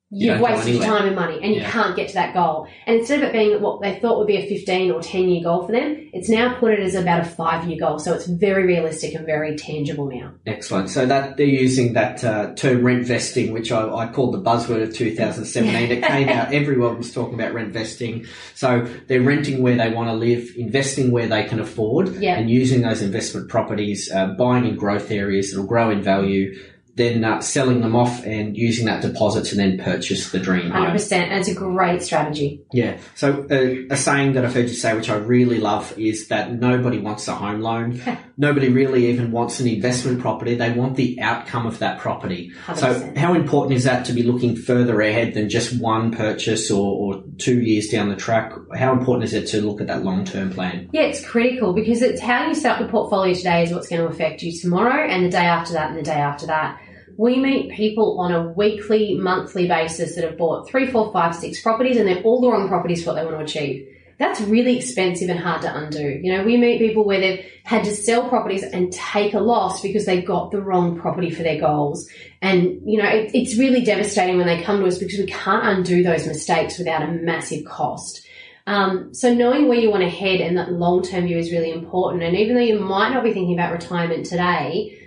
you've 0.09 0.39
wasted 0.39 0.75
your 0.75 0.83
time 0.83 1.05
and 1.05 1.15
money 1.15 1.37
and 1.41 1.53
you 1.53 1.61
can't 1.61 1.95
get 1.95 2.07
to 2.07 2.13
that 2.13 2.33
goal. 2.33 2.67
And 2.85 2.99
instead 2.99 3.21
of 3.21 3.29
it 3.29 3.33
being 3.33 3.61
what 3.61 3.81
they 3.81 3.99
thought 3.99 4.17
would 4.17 4.27
be 4.27 4.37
a 4.37 4.47
15 4.47 4.91
or 4.91 5.01
10 5.01 5.27
year 5.27 5.43
goal 5.43 5.65
for 5.65 5.73
them, 5.73 6.09
it's 6.13 6.29
now 6.29 6.57
put 6.59 6.71
it 6.71 6.79
as 6.79 6.95
about 6.95 7.21
a 7.21 7.25
five 7.25 7.67
year 7.67 7.77
goal. 7.77 7.99
So 7.99 8.13
it's 8.13 8.25
very 8.25 8.65
realistic 8.65 9.15
and 9.15 9.25
very 9.25 9.57
tangible 9.57 10.09
now. 10.09 10.31
Excellent. 10.45 10.89
So 10.89 11.05
that 11.05 11.35
they're 11.35 11.45
using 11.45 11.93
that 11.93 12.23
uh, 12.23 12.53
term 12.55 12.83
rent 12.83 13.05
vesting, 13.05 13.51
which 13.51 13.71
I, 13.71 13.87
I 13.93 14.07
called 14.07 14.33
the 14.33 14.41
buzzword 14.41 14.81
of 14.81 14.95
2017. 14.95 15.91
it 15.91 16.03
came 16.03 16.29
out, 16.29 16.53
everyone 16.53 16.97
was 16.97 17.13
talking 17.13 17.33
about 17.33 17.53
rent 17.53 17.73
vesting. 17.73 18.25
So 18.55 18.87
they're 19.07 19.21
renting 19.21 19.61
where 19.61 19.75
they 19.75 19.89
want 19.89 20.09
to 20.09 20.13
live, 20.13 20.53
investing 20.55 21.11
where 21.11 21.27
they 21.27 21.43
can 21.43 21.59
afford, 21.59 22.15
yeah. 22.15 22.37
and 22.37 22.49
using 22.49 22.81
those 22.81 23.01
investment 23.01 23.49
properties, 23.49 24.09
uh, 24.09 24.27
buying 24.27 24.65
in 24.65 24.77
growth 24.77 25.11
areas 25.11 25.51
that'll 25.51 25.67
grow 25.67 25.89
in 25.89 26.01
value 26.01 26.57
then 26.97 27.23
uh, 27.23 27.39
selling 27.41 27.81
them 27.81 27.95
off 27.95 28.25
and 28.25 28.57
using 28.57 28.85
that 28.87 29.03
deposit 29.03 29.45
to 29.45 29.55
then 29.55 29.77
purchase 29.77 30.31
the 30.31 30.39
dream 30.39 30.71
home. 30.71 30.87
100%. 30.87 31.11
And 31.11 31.39
it's 31.39 31.47
a 31.47 31.53
great 31.53 32.01
strategy. 32.01 32.61
Yeah. 32.73 32.97
So 33.13 33.45
uh, 33.51 33.93
a 33.93 33.95
saying 33.97 34.33
that 34.33 34.43
I've 34.43 34.53
heard 34.53 34.67
you 34.67 34.75
say, 34.75 34.95
which 34.95 35.09
I 35.09 35.15
really 35.15 35.59
love, 35.59 35.97
is 35.97 36.27
that 36.29 36.51
nobody 36.51 36.97
wants 36.97 37.27
a 37.27 37.35
home 37.35 37.61
loan. 37.61 38.01
nobody 38.37 38.69
really 38.69 39.07
even 39.07 39.31
wants 39.31 39.59
an 39.59 39.67
investment 39.67 40.19
property. 40.19 40.55
They 40.55 40.71
want 40.71 40.95
the 40.95 41.21
outcome 41.21 41.67
of 41.67 41.77
that 41.79 41.99
property. 41.99 42.51
100%. 42.65 42.77
So 42.77 43.13
how 43.15 43.35
important 43.35 43.77
is 43.77 43.83
that 43.83 44.05
to 44.05 44.13
be 44.13 44.23
looking 44.23 44.55
further 44.55 44.99
ahead 44.99 45.35
than 45.35 45.49
just 45.49 45.79
one 45.79 46.11
purchase 46.11 46.71
or, 46.71 47.15
or 47.15 47.23
two 47.37 47.61
years 47.61 47.89
down 47.89 48.09
the 48.09 48.15
track? 48.15 48.53
How 48.75 48.91
important 48.91 49.25
is 49.25 49.35
it 49.35 49.45
to 49.49 49.61
look 49.61 49.81
at 49.81 49.87
that 49.87 50.03
long-term 50.03 50.51
plan? 50.51 50.89
Yeah, 50.91 51.03
it's 51.03 51.23
critical 51.23 51.73
because 51.73 52.01
it's 52.01 52.21
how 52.21 52.47
you 52.47 52.55
set 52.55 52.71
up 52.71 52.79
the 52.79 52.91
portfolio 52.91 53.35
today 53.35 53.61
is 53.61 53.71
what's 53.71 53.87
going 53.87 54.01
to 54.01 54.07
affect 54.07 54.41
you 54.41 54.51
tomorrow 54.51 55.07
and 55.07 55.23
the 55.23 55.29
day 55.29 55.45
after 55.45 55.73
that 55.73 55.89
and 55.89 55.99
the 55.99 56.03
day 56.03 56.13
after 56.13 56.47
that 56.47 56.81
we 57.17 57.37
meet 57.37 57.71
people 57.71 58.19
on 58.19 58.31
a 58.31 58.49
weekly, 58.49 59.15
monthly 59.15 59.67
basis 59.67 60.15
that 60.15 60.23
have 60.23 60.37
bought 60.37 60.69
three, 60.69 60.85
four, 60.85 61.11
five, 61.11 61.35
six 61.35 61.61
properties 61.61 61.97
and 61.97 62.07
they're 62.07 62.21
all 62.21 62.39
the 62.39 62.49
wrong 62.49 62.67
properties 62.67 63.03
for 63.03 63.11
what 63.11 63.15
they 63.15 63.25
want 63.25 63.37
to 63.37 63.43
achieve. 63.43 63.87
That's 64.19 64.41
really 64.41 64.77
expensive 64.77 65.29
and 65.29 65.39
hard 65.39 65.61
to 65.61 65.75
undo. 65.75 66.19
You 66.23 66.35
know, 66.35 66.43
we 66.43 66.57
meet 66.57 66.79
people 66.79 67.03
where 67.05 67.19
they've 67.19 67.45
had 67.63 67.83
to 67.83 67.95
sell 67.95 68.27
properties 68.29 68.63
and 68.63 68.91
take 68.91 69.33
a 69.33 69.39
loss 69.39 69.81
because 69.81 70.05
they 70.05 70.21
got 70.21 70.51
the 70.51 70.61
wrong 70.61 70.99
property 70.99 71.29
for 71.29 71.43
their 71.43 71.59
goals. 71.59 72.09
And, 72.41 72.81
you 72.83 73.01
know, 73.01 73.07
it, 73.07 73.31
it's 73.35 73.57
really 73.57 73.81
devastating 73.81 74.37
when 74.37 74.47
they 74.47 74.63
come 74.63 74.79
to 74.79 74.87
us 74.87 74.97
because 74.97 75.19
we 75.19 75.27
can't 75.27 75.65
undo 75.65 76.01
those 76.01 76.25
mistakes 76.25 76.79
without 76.79 77.03
a 77.03 77.11
massive 77.11 77.65
cost. 77.65 78.25
Um, 78.65 79.13
so 79.13 79.33
knowing 79.33 79.67
where 79.67 79.77
you 79.77 79.89
want 79.89 80.03
to 80.03 80.09
head 80.09 80.41
and 80.41 80.57
that 80.57 80.71
long 80.71 81.03
term 81.03 81.25
view 81.25 81.37
is 81.37 81.51
really 81.51 81.71
important. 81.71 82.23
And 82.23 82.35
even 82.35 82.55
though 82.55 82.61
you 82.61 82.79
might 82.79 83.13
not 83.13 83.23
be 83.23 83.33
thinking 83.33 83.53
about 83.53 83.71
retirement 83.71 84.25
today, 84.25 85.06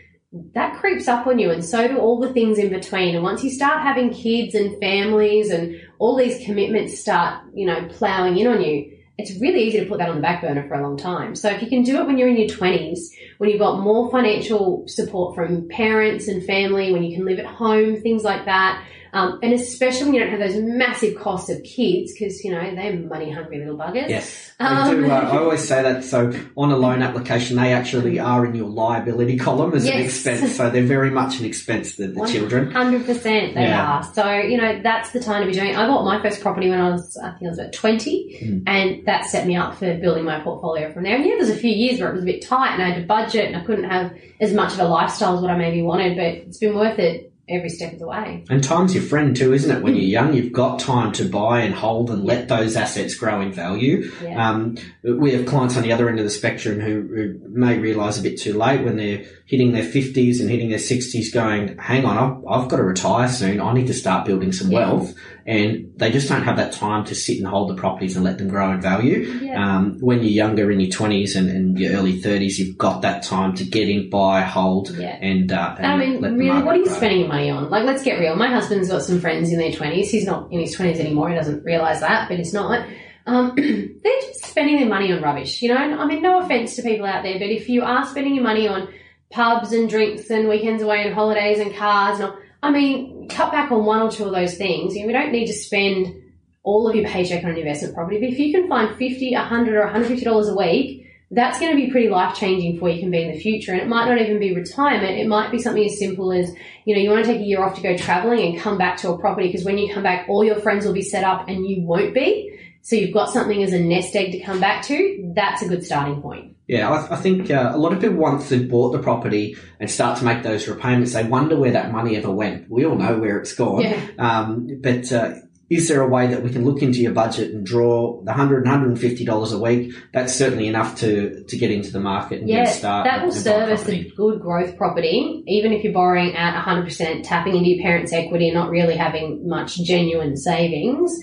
that 0.55 0.79
creeps 0.79 1.09
up 1.09 1.27
on 1.27 1.39
you 1.39 1.51
and 1.51 1.65
so 1.65 1.89
do 1.89 1.99
all 1.99 2.21
the 2.21 2.33
things 2.33 2.57
in 2.57 2.71
between 2.71 3.15
and 3.17 3.25
once 3.25 3.43
you 3.43 3.51
start 3.51 3.83
having 3.83 4.11
kids 4.13 4.55
and 4.55 4.79
families 4.79 5.51
and 5.51 5.75
all 5.99 6.17
these 6.17 6.45
commitments 6.45 7.01
start 7.01 7.43
you 7.53 7.67
know 7.67 7.89
plowing 7.89 8.39
in 8.39 8.47
on 8.47 8.63
you 8.63 8.97
it's 9.19 9.39
really 9.41 9.65
easy 9.65 9.81
to 9.81 9.87
put 9.87 9.99
that 9.99 10.09
on 10.09 10.15
the 10.15 10.23
back 10.23 10.41
burner 10.41 10.67
for 10.69 10.75
a 10.75 10.83
long 10.83 10.97
time 10.97 11.35
so 11.35 11.51
if 11.51 11.61
you 11.61 11.69
can 11.69 11.83
do 11.83 11.99
it 11.99 12.07
when 12.07 12.17
you're 12.17 12.29
in 12.29 12.37
your 12.37 12.49
20s 12.49 13.09
when 13.41 13.49
you've 13.49 13.59
got 13.59 13.81
more 13.81 14.11
financial 14.11 14.85
support 14.87 15.35
from 15.35 15.67
parents 15.71 16.29
and 16.29 16.45
family, 16.45 16.93
when 16.93 17.03
you 17.03 17.17
can 17.17 17.25
live 17.25 17.39
at 17.39 17.47
home, 17.47 17.97
things 18.03 18.23
like 18.23 18.45
that. 18.45 18.85
Um, 19.13 19.39
and 19.43 19.53
especially 19.53 20.05
when 20.07 20.15
you 20.15 20.21
don't 20.21 20.31
have 20.31 20.41
those 20.41 20.61
massive 20.63 21.19
costs 21.19 21.51
of 21.51 21.63
kids, 21.63 22.13
because 22.13 22.45
you 22.45 22.53
know 22.53 22.75
they're 22.75 22.95
money 22.95 23.31
hungry 23.31 23.59
little 23.59 23.77
buggers. 23.77 24.09
Yes, 24.09 24.53
Um, 24.61 24.91
do. 25.03 25.11
Uh, 25.11 25.15
I 25.15 25.39
always 25.43 25.67
say 25.67 25.83
that. 25.83 26.05
So 26.05 26.33
on 26.57 26.71
a 26.71 26.77
loan 26.77 27.03
application, 27.03 27.57
they 27.57 27.73
actually 27.73 28.19
are 28.19 28.47
in 28.47 28.55
your 28.55 28.69
liability 28.69 29.37
column 29.39 29.75
as 29.75 29.87
an 29.87 29.99
expense. 30.01 30.57
So 30.57 30.71
they're 30.71 30.83
very 30.85 31.11
much 31.11 31.41
an 31.41 31.47
expense. 31.47 31.97
The, 31.97 32.09
the 32.09 32.27
children. 32.27 32.71
Hundred 32.71 33.05
percent, 33.07 33.55
they 33.55 33.63
Yeah. 33.63 33.99
are. 33.99 34.03
So 34.15 34.33
you 34.39 34.57
know 34.57 34.81
that's 34.83 35.11
the 35.13 35.21
time 35.21 35.43
to 35.43 35.47
be 35.47 35.53
doing. 35.53 35.71
it. 35.71 35.77
I 35.77 35.87
bought 35.87 36.05
my 36.05 36.23
first 36.23 36.41
property 36.41 36.69
when 36.71 36.81
I 36.81 36.91
was, 36.91 37.17
I 37.17 37.31
think 37.33 37.45
I 37.45 37.49
was 37.49 37.59
about 37.59 37.73
twenty, 37.73 38.39
Mm. 38.43 38.63
and 38.67 39.07
that 39.07 39.25
set 39.27 39.47
me 39.47 39.57
up 39.57 39.75
for 39.77 39.95
building 39.99 40.25
my 40.25 40.41
portfolio 40.41 40.93
from 40.93 41.03
there. 41.03 41.17
And 41.17 41.25
yeah, 41.25 41.35
there's 41.37 41.51
a 41.51 41.57
few 41.57 41.71
years 41.73 42.01
where 42.01 42.11
it 42.11 42.15
was 42.15 42.23
a 42.23 42.27
bit 42.27 42.43
tight, 42.43 42.75
and 42.75 42.83
I 42.83 42.91
had 42.91 43.01
to 43.01 43.07
budget, 43.07 43.47
and 43.47 43.57
I 43.57 43.65
couldn't 43.65 43.85
have 43.91 44.13
as 44.41 44.53
much 44.55 44.73
of 44.73 44.79
a 44.81 44.85
lifestyle 44.85 45.37
as 45.37 45.43
what 45.43 45.51
I 45.51 45.57
maybe 45.59 45.83
wanted, 45.83 46.17
but 46.17 46.27
it's 46.27 46.59
been 46.59 46.75
worth 46.75 46.99
it 46.99 47.30
every 47.51 47.69
step 47.69 47.93
of 47.93 47.99
the 47.99 48.07
way. 48.07 48.45
And 48.49 48.63
time's 48.63 48.95
your 48.95 49.03
friend 49.05 49.35
too, 49.37 49.53
isn't 49.53 49.71
it? 49.77 49.83
When 49.83 49.95
you're 49.97 50.05
young, 50.05 50.33
you've 50.35 50.53
got 50.53 50.79
time 50.79 51.13
to 51.13 51.25
buy 51.29 51.61
and 51.61 51.75
hold 51.75 52.11
and 52.11 52.25
let 52.25 52.49
those 52.49 52.77
assets 52.77 53.15
grow 53.15 53.41
in 53.41 53.53
value. 53.53 54.11
Yeah. 54.23 54.51
Um, 54.51 54.77
we 55.03 55.33
have 55.33 55.47
clients 55.47 55.77
on 55.77 55.83
the 55.83 55.93
other 55.93 56.09
end 56.09 56.19
of 56.19 56.25
the 56.25 56.31
spectrum 56.31 56.81
who, 56.81 57.03
who 57.03 57.41
may 57.49 57.79
realise 57.79 58.19
a 58.19 58.23
bit 58.23 58.39
too 58.39 58.57
late 58.57 58.83
when 58.85 58.97
they're 58.97 59.25
hitting 59.47 59.73
their 59.73 59.83
50s 59.83 60.41
and 60.41 60.49
hitting 60.49 60.69
their 60.69 60.79
60s 60.79 61.33
going, 61.35 61.77
hang 61.79 62.05
on, 62.05 62.17
I've, 62.17 62.63
I've 62.63 62.69
got 62.69 62.77
to 62.77 62.85
retire 62.85 63.29
soon. 63.29 63.61
I 63.61 63.73
need 63.75 63.89
to 63.89 63.95
start 63.95 64.25
building 64.27 64.53
some 64.53 64.71
Yeah. 64.71 64.79
wealth. 64.79 65.15
And 65.51 65.93
they 65.97 66.13
just 66.13 66.29
don't 66.29 66.45
have 66.45 66.59
that 66.59 66.71
time 66.73 67.05
to 67.07 67.15
sit 67.17 67.39
and 67.39 67.47
hold 67.47 67.71
the 67.71 67.75
properties 67.75 68.15
and 68.15 68.25
let 68.25 68.39
them 68.39 68.47
grow 68.47 68.71
in 68.71 68.81
value. 68.81 69.19
Yeah. 69.43 69.61
Um, 69.79 69.99
when 69.99 70.19
you're 70.19 70.31
younger 70.31 70.71
in 70.71 70.79
your 70.79 70.91
20s 70.91 71.35
and, 71.35 71.51
and 71.51 71.77
your 71.77 71.95
early 71.95 72.23
30s, 72.23 72.57
you've 72.59 72.79
got 72.79 73.03
that 73.03 73.25
time 73.25 73.57
to 73.57 73.65
get 73.65 73.89
in, 73.89 74.11
buy, 74.11 74.43
hold, 74.43 74.91
Yeah. 74.91 75.09
and, 75.21 75.51
uh, 75.51 75.75
and 75.77 75.87
I 75.87 75.97
mean, 75.97 76.23
really, 76.23 76.63
what 76.63 76.77
are 76.77 76.79
you 76.79 76.85
grow. 76.85 76.95
spending 76.95 77.19
your 77.21 77.29
money 77.29 77.51
on? 77.51 77.69
Like, 77.69 77.85
let's 77.85 78.05
get 78.05 78.21
real. 78.21 78.37
My 78.37 78.47
husband's 78.47 78.91
got 78.91 79.03
some 79.03 79.19
friends 79.21 79.51
in 79.51 79.59
their 79.59 79.73
20s. 79.73 80.07
He's 80.07 80.25
not 80.25 80.53
in 80.53 80.61
his 80.61 80.77
20s 80.77 81.01
anymore. 81.01 81.31
He 81.31 81.35
doesn't 81.35 81.65
realise 81.65 81.99
that, 81.99 82.29
but 82.29 82.39
it's 82.39 82.53
not. 82.53 82.87
Um, 83.27 83.55
they're 83.57 84.21
just 84.21 84.47
spending 84.47 84.77
their 84.77 84.89
money 84.89 85.13
on 85.13 85.21
rubbish, 85.21 85.63
you 85.63 85.69
know? 85.71 85.77
I 85.77 86.07
mean, 86.07 86.23
no 86.23 86.39
offence 86.41 86.77
to 86.77 86.83
people 86.83 87.07
out 87.07 87.25
there, 87.25 87.41
but 87.41 87.49
if 87.49 87.69
you 87.69 87.83
are 87.83 88.07
spending 88.07 88.37
your 88.37 88.45
money 88.45 88.69
on 88.69 88.87
pubs 89.31 89.73
and 89.73 89.91
drinks 89.91 90.31
and 90.31 90.49
weekends 90.49 90.81
away 90.81 91.03
and 91.05 91.13
holidays 91.13 91.59
and 91.59 91.75
cars 91.75 92.21
and 92.21 92.31
all, 92.31 92.39
I 92.63 92.71
mean, 92.71 93.10
cut 93.31 93.53
back 93.53 93.71
on 93.71 93.85
one 93.85 94.03
or 94.03 94.11
two 94.11 94.25
of 94.25 94.33
those 94.33 94.57
things. 94.57 94.95
You 94.95 95.07
we 95.07 95.13
don't 95.13 95.33
need 95.33 95.47
to 95.47 95.53
spend 95.53 96.23
all 96.63 96.89
of 96.89 96.95
your 96.95 97.09
paycheck 97.09 97.43
on 97.45 97.51
an 97.51 97.57
investment 97.57 97.95
property, 97.95 98.21
but 98.21 98.29
if 98.29 98.39
you 98.39 98.53
can 98.53 98.69
find 98.69 98.97
50 98.97 99.35
100 99.35 99.75
or 99.75 99.87
$150 99.89 100.51
a 100.51 100.57
week, 100.57 101.07
that's 101.33 101.61
going 101.61 101.71
to 101.71 101.77
be 101.77 101.91
pretty 101.91 102.09
life 102.09 102.37
changing 102.37 102.79
for 102.79 102.89
you 102.89 102.99
can 102.99 103.11
be 103.11 103.23
in 103.23 103.33
the 103.33 103.39
future. 103.39 103.73
And 103.73 103.81
it 103.81 103.87
might 103.87 104.09
not 104.09 104.21
even 104.21 104.41
be 104.41 104.55
retirement. 104.55 105.17
It 105.17 105.29
might 105.29 105.53
be 105.53 105.61
something 105.61 105.85
as 105.85 105.97
simple 105.99 106.33
as, 106.33 106.53
you 106.85 106.95
know, 106.95 107.01
you 107.01 107.11
want 107.11 107.25
to 107.25 107.33
take 107.33 107.41
a 107.41 107.45
year 107.45 107.63
off 107.63 107.77
to 107.77 107.83
go 107.83 107.97
traveling 107.97 108.41
and 108.41 108.61
come 108.61 108.77
back 108.77 108.97
to 108.99 109.11
a 109.11 109.19
property 109.19 109.47
because 109.47 109.65
when 109.65 109.79
you 109.79 109.95
come 109.95 110.03
back, 110.03 110.29
all 110.29 110.45
your 110.45 110.59
friends 110.61 110.85
will 110.85 110.93
be 110.93 111.03
set 111.03 111.23
up 111.23 111.49
and 111.49 111.65
you 111.67 111.83
won't 111.83 112.15
be. 112.15 112.60
So 112.83 112.97
you've 112.97 113.13
got 113.13 113.31
something 113.31 113.63
as 113.63 113.73
a 113.73 113.81
nest 113.81 114.15
egg 114.17 114.33
to 114.33 114.41
come 114.41 114.61
back 114.61 114.85
to. 114.87 115.33
That's 115.35 115.63
a 115.63 115.69
good 115.69 115.85
starting 115.85 116.23
point. 116.23 116.57
Yeah, 116.67 116.89
I, 116.91 117.15
I 117.15 117.17
think 117.17 117.51
uh, 117.51 117.73
a 117.75 117.79
lot 117.79 117.93
of 117.93 118.01
people 118.01 118.17
once 118.17 118.49
they've 118.49 118.69
bought 118.69 118.93
the 118.93 119.01
property 119.01 119.57
and 119.81 119.91
start 119.91 120.19
to 120.19 120.25
make 120.25 120.43
those 120.43 120.69
repayments, 120.69 121.13
they 121.13 121.25
wonder 121.25 121.57
where 121.59 121.73
that 121.73 121.93
money 121.93 122.17
ever 122.17 122.31
went. 122.31 122.71
We 122.71 122.87
all 122.87 122.97
know 122.97 123.19
where 123.19 123.39
it's 123.39 123.55
gone. 123.55 123.83
Yeah. 123.83 124.01
Um, 124.19 124.81
but 124.81 125.13
uh, 125.13 125.35
is 125.69 125.89
there 125.89 126.01
a 126.01 126.09
way 126.09 126.27
that 126.27 126.43
we 126.43 126.51
can 126.51 126.65
look 126.65 126.83
into 126.83 127.01
your 127.01 127.13
budget 127.13 127.53
and 127.53 127.65
draw 127.65 128.23
the 128.23 128.33
$100, 128.33 128.65
$150 128.65 129.53
a 129.53 129.59
week? 129.59 129.95
That's 130.13 130.35
certainly 130.35 130.67
enough 130.67 130.97
to, 130.99 131.45
to 131.45 131.59
get 131.59 131.71
into 131.71 131.93
the 131.93 132.01
market 132.01 132.41
and 132.41 132.49
Yeah, 132.49 132.65
a 132.65 132.67
start. 132.73 133.05
that 133.05 133.25
will 133.25 133.33
serve 133.33 133.69
as 133.69 133.89
a 133.89 133.93
a 133.93 134.11
good 134.11 134.41
growth 134.41 134.77
property, 134.77 135.45
even 135.47 135.73
if 135.73 135.85
you're 135.85 135.93
borrowing 135.93 136.35
at 136.35 136.61
100%, 136.65 137.23
tapping 137.23 137.57
into 137.57 137.71
your 137.71 137.83
parents' 137.83 138.13
equity 138.13 138.49
and 138.49 138.55
not 138.55 138.71
really 138.71 138.97
having 138.97 139.49
much 139.49 139.77
genuine 139.77 140.37
savings. 140.37 141.17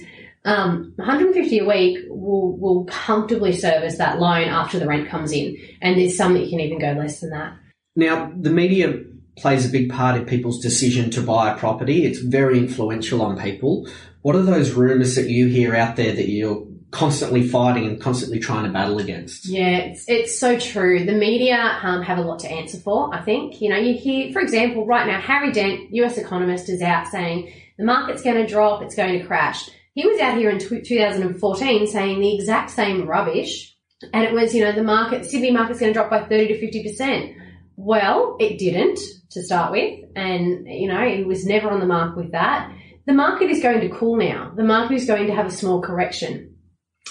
Um, 0.48 0.94
150 0.96 1.60
a 1.60 1.66
week 1.66 2.06
will, 2.08 2.58
will 2.58 2.86
comfortably 2.86 3.52
service 3.52 3.98
that 3.98 4.20
loan 4.20 4.48
after 4.48 4.80
the 4.80 4.88
rent 4.88 5.10
comes 5.10 5.34
in. 5.34 5.58
And 5.82 6.00
there's 6.00 6.16
some 6.16 6.34
that 6.36 6.46
you 6.46 6.50
can 6.50 6.62
even 6.62 6.80
go 6.80 6.94
less 6.94 7.20
than 7.20 7.32
that. 7.32 7.58
Now, 7.98 8.32
the 8.34 8.50
media 8.50 8.98
plays 9.36 9.68
a 9.68 9.70
big 9.70 9.92
part 9.92 10.16
in 10.16 10.26
people's 10.26 10.62
decision 10.62 11.10
to 11.12 11.22
buy 11.22 11.52
a 11.52 11.58
property. 11.58 12.06
It's 12.06 12.20
very 12.20 12.58
influential 12.58 13.22
on 13.22 13.38
people. 13.38 13.90
What 14.22 14.38
are 14.38 14.42
those 14.42 14.72
rumours 14.72 15.16
that 15.16 15.30
you 15.30 15.48
hear 15.48 15.76
out 15.76 15.98
there 15.98 16.14
that 16.14 16.30
you're 16.30 16.66
constantly 16.92 17.46
fighting 17.46 17.86
and 17.86 18.00
constantly 18.00 18.40
trying 18.40 18.64
to 18.64 18.72
battle 18.72 19.00
against? 19.00 19.48
Yeah, 19.48 19.78
it's, 19.80 20.06
it's 20.08 20.40
so 20.40 20.58
true. 20.58 21.06
The 21.06 21.12
media 21.12 21.78
um, 21.84 22.02
have 22.04 22.20
a 22.20 22.22
lot 22.22 22.40
to 22.40 22.50
answer 22.50 22.78
for, 22.78 23.14
I 23.14 23.22
think. 23.22 23.62
You 23.62 23.70
know, 23.70 23.78
you 23.78 23.98
hear, 23.98 24.32
for 24.32 24.40
example, 24.40 24.86
right 24.86 25.06
now, 25.06 25.20
Harry 25.20 25.52
Dent, 25.52 25.94
US 25.94 26.18
economist, 26.18 26.70
is 26.70 26.82
out 26.82 27.08
saying 27.08 27.52
the 27.78 27.84
market's 27.84 28.22
going 28.22 28.38
to 28.38 28.48
drop, 28.48 28.82
it's 28.82 28.96
going 28.96 29.20
to 29.20 29.26
crash. 29.26 29.70
He 29.98 30.06
was 30.06 30.20
out 30.20 30.38
here 30.38 30.50
in 30.50 30.60
tw 30.60 30.86
2014 30.86 31.88
saying 31.88 32.22
the 32.22 32.36
exact 32.36 32.70
same 32.70 33.08
rubbish. 33.08 33.76
And 34.14 34.24
it 34.24 34.32
was, 34.32 34.54
you 34.54 34.64
know, 34.64 34.72
the 34.72 34.84
market, 34.84 35.26
Sydney 35.26 35.50
market's 35.50 35.80
going 35.80 35.92
to 35.92 36.00
drop 36.00 36.12
by 36.12 36.24
30 36.24 36.48
to 36.50 36.94
50%. 36.94 37.36
Well, 37.76 38.38
it 38.40 38.60
didn't 38.60 39.00
to 39.32 39.42
start 39.42 39.72
with. 39.72 40.06
And, 40.16 40.68
you 40.68 40.88
know, 40.88 41.02
it 41.02 41.26
was 41.26 41.46
never 41.46 41.72
on 41.72 41.80
the 41.80 41.88
mark 41.88 42.16
with 42.16 42.32
that. 42.34 42.72
The 43.08 43.14
market 43.14 43.50
is 43.50 43.62
going 43.62 43.82
to 43.82 43.90
cool 43.90 44.18
now. 44.18 44.54
The 44.56 44.64
market 44.64 44.94
is 44.94 45.08
going 45.08 45.26
to 45.28 45.34
have 45.34 45.48
a 45.48 45.52
small 45.52 45.82
correction 45.82 46.58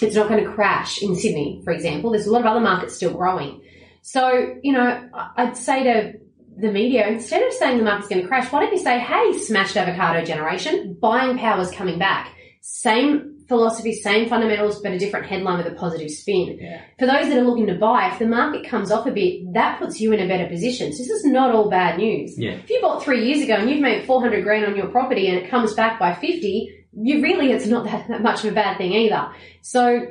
it's 0.01 0.15
not 0.15 0.29
going 0.29 0.43
to 0.43 0.51
crash 0.51 1.01
in 1.01 1.15
Sydney, 1.15 1.61
for 1.63 1.71
example. 1.71 2.11
There's 2.11 2.27
a 2.27 2.31
lot 2.31 2.41
of 2.41 2.47
other 2.47 2.59
markets 2.59 2.95
still 2.95 3.13
growing. 3.13 3.61
So, 4.01 4.55
you 4.61 4.73
know, 4.73 5.09
I'd 5.35 5.57
say 5.57 5.83
to 5.83 6.13
the 6.57 6.71
media, 6.71 7.07
instead 7.07 7.43
of 7.43 7.53
saying 7.53 7.77
the 7.77 7.83
market's 7.83 8.09
going 8.09 8.21
to 8.21 8.27
crash, 8.27 8.51
why 8.51 8.61
don't 8.61 8.71
you 8.71 8.79
say, 8.79 8.99
hey, 8.99 9.37
smashed 9.39 9.75
avocado 9.75 10.23
generation, 10.23 10.97
buying 10.99 11.37
power's 11.37 11.71
coming 11.71 11.99
back. 11.99 12.33
Same 12.61 13.37
philosophy, 13.47 13.93
same 13.93 14.27
fundamentals, 14.27 14.81
but 14.81 14.91
a 14.91 14.99
different 14.99 15.25
headline 15.25 15.57
with 15.57 15.71
a 15.71 15.75
positive 15.75 16.09
spin. 16.09 16.57
Yeah. 16.59 16.81
For 16.99 17.05
those 17.05 17.29
that 17.29 17.37
are 17.37 17.43
looking 17.43 17.67
to 17.67 17.75
buy, 17.75 18.11
if 18.11 18.19
the 18.19 18.27
market 18.27 18.67
comes 18.67 18.91
off 18.91 19.07
a 19.07 19.11
bit, 19.11 19.53
that 19.53 19.79
puts 19.79 20.01
you 20.01 20.11
in 20.11 20.19
a 20.19 20.27
better 20.27 20.47
position. 20.47 20.91
So 20.91 20.99
this 20.99 21.09
is 21.09 21.25
not 21.25 21.55
all 21.55 21.69
bad 21.69 21.97
news. 21.97 22.37
Yeah. 22.37 22.51
If 22.51 22.69
you 22.69 22.81
bought 22.81 23.03
three 23.03 23.25
years 23.25 23.41
ago 23.41 23.55
and 23.55 23.69
you've 23.69 23.81
made 23.81 24.05
400 24.05 24.43
grand 24.43 24.65
on 24.65 24.75
your 24.75 24.87
property 24.87 25.27
and 25.27 25.37
it 25.37 25.49
comes 25.49 25.73
back 25.73 25.99
by 25.99 26.13
50, 26.13 26.85
you 26.99 27.21
really, 27.21 27.51
it's 27.51 27.67
not 27.67 27.85
that, 27.85 28.07
that 28.07 28.21
much 28.21 28.43
of 28.43 28.51
a 28.51 28.55
bad 28.55 28.77
thing 28.77 28.91
either. 28.93 29.31
So 29.61 30.07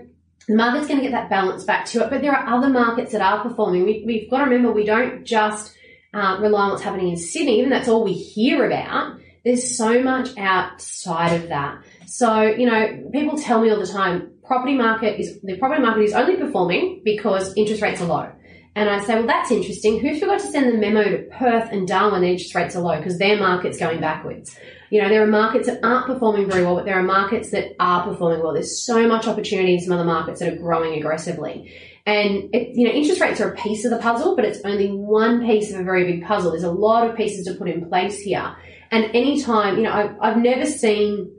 the 0.48 0.54
market's 0.54 0.86
going 0.86 1.00
to 1.00 1.04
get 1.04 1.12
that 1.12 1.28
balance 1.28 1.64
back 1.64 1.86
to 1.86 2.04
it, 2.04 2.10
but 2.10 2.22
there 2.22 2.32
are 2.32 2.56
other 2.56 2.68
markets 2.68 3.12
that 3.12 3.20
are 3.20 3.42
performing. 3.42 3.84
We, 3.84 4.04
we've 4.06 4.30
got 4.30 4.38
to 4.38 4.44
remember 4.44 4.72
we 4.72 4.84
don't 4.84 5.24
just 5.24 5.76
uh, 6.14 6.38
rely 6.40 6.62
on 6.64 6.70
what's 6.70 6.82
happening 6.82 7.08
in 7.08 7.16
Sydney, 7.16 7.58
even 7.58 7.70
that's 7.70 7.88
all 7.88 8.04
we 8.04 8.14
hear 8.14 8.64
about. 8.64 9.18
There's 9.46 9.78
so 9.78 10.02
much 10.02 10.36
outside 10.36 11.40
of 11.40 11.50
that. 11.50 11.84
So, 12.08 12.42
you 12.42 12.66
know, 12.66 13.08
people 13.12 13.38
tell 13.38 13.60
me 13.60 13.70
all 13.70 13.78
the 13.78 13.86
time, 13.86 14.32
property 14.44 14.74
market 14.74 15.20
is, 15.20 15.40
the 15.40 15.56
property 15.56 15.80
market 15.80 16.02
is 16.02 16.14
only 16.14 16.34
performing 16.34 17.02
because 17.04 17.54
interest 17.56 17.80
rates 17.80 18.00
are 18.00 18.08
low. 18.08 18.32
And 18.74 18.90
I 18.90 18.98
say, 19.04 19.14
well, 19.14 19.28
that's 19.28 19.52
interesting. 19.52 20.00
Who 20.00 20.18
forgot 20.18 20.40
to 20.40 20.48
send 20.48 20.72
the 20.72 20.78
memo 20.78 21.04
to 21.04 21.22
Perth 21.38 21.70
and 21.70 21.86
Darwin 21.86 22.24
interest 22.24 22.56
rates 22.56 22.74
are 22.74 22.82
low 22.82 22.96
because 22.96 23.20
their 23.20 23.38
market's 23.38 23.78
going 23.78 24.00
backwards? 24.00 24.58
You 24.90 25.00
know, 25.00 25.08
there 25.08 25.22
are 25.22 25.28
markets 25.28 25.68
that 25.68 25.78
aren't 25.84 26.06
performing 26.06 26.50
very 26.50 26.64
well, 26.64 26.74
but 26.74 26.84
there 26.84 26.98
are 26.98 27.04
markets 27.04 27.52
that 27.52 27.76
are 27.78 28.02
performing 28.02 28.42
well. 28.42 28.52
There's 28.52 28.84
so 28.84 29.06
much 29.06 29.28
opportunity 29.28 29.74
in 29.74 29.80
some 29.80 29.92
other 29.92 30.04
markets 30.04 30.40
that 30.40 30.52
are 30.52 30.56
growing 30.56 30.98
aggressively. 30.98 31.72
And, 32.04 32.52
it, 32.52 32.76
you 32.76 32.88
know, 32.88 32.92
interest 32.92 33.20
rates 33.20 33.40
are 33.40 33.52
a 33.52 33.56
piece 33.56 33.84
of 33.84 33.92
the 33.92 33.98
puzzle, 33.98 34.34
but 34.34 34.44
it's 34.44 34.60
only 34.64 34.88
one 34.88 35.46
piece 35.46 35.72
of 35.72 35.78
a 35.78 35.84
very 35.84 36.04
big 36.04 36.24
puzzle. 36.24 36.50
There's 36.50 36.64
a 36.64 36.70
lot 36.72 37.08
of 37.08 37.16
pieces 37.16 37.46
to 37.46 37.54
put 37.54 37.68
in 37.68 37.88
place 37.88 38.18
here. 38.18 38.56
And 38.90 39.04
anytime, 39.14 39.76
you 39.76 39.82
know, 39.84 39.92
I've, 39.92 40.16
I've 40.20 40.36
never 40.36 40.66
seen 40.66 41.32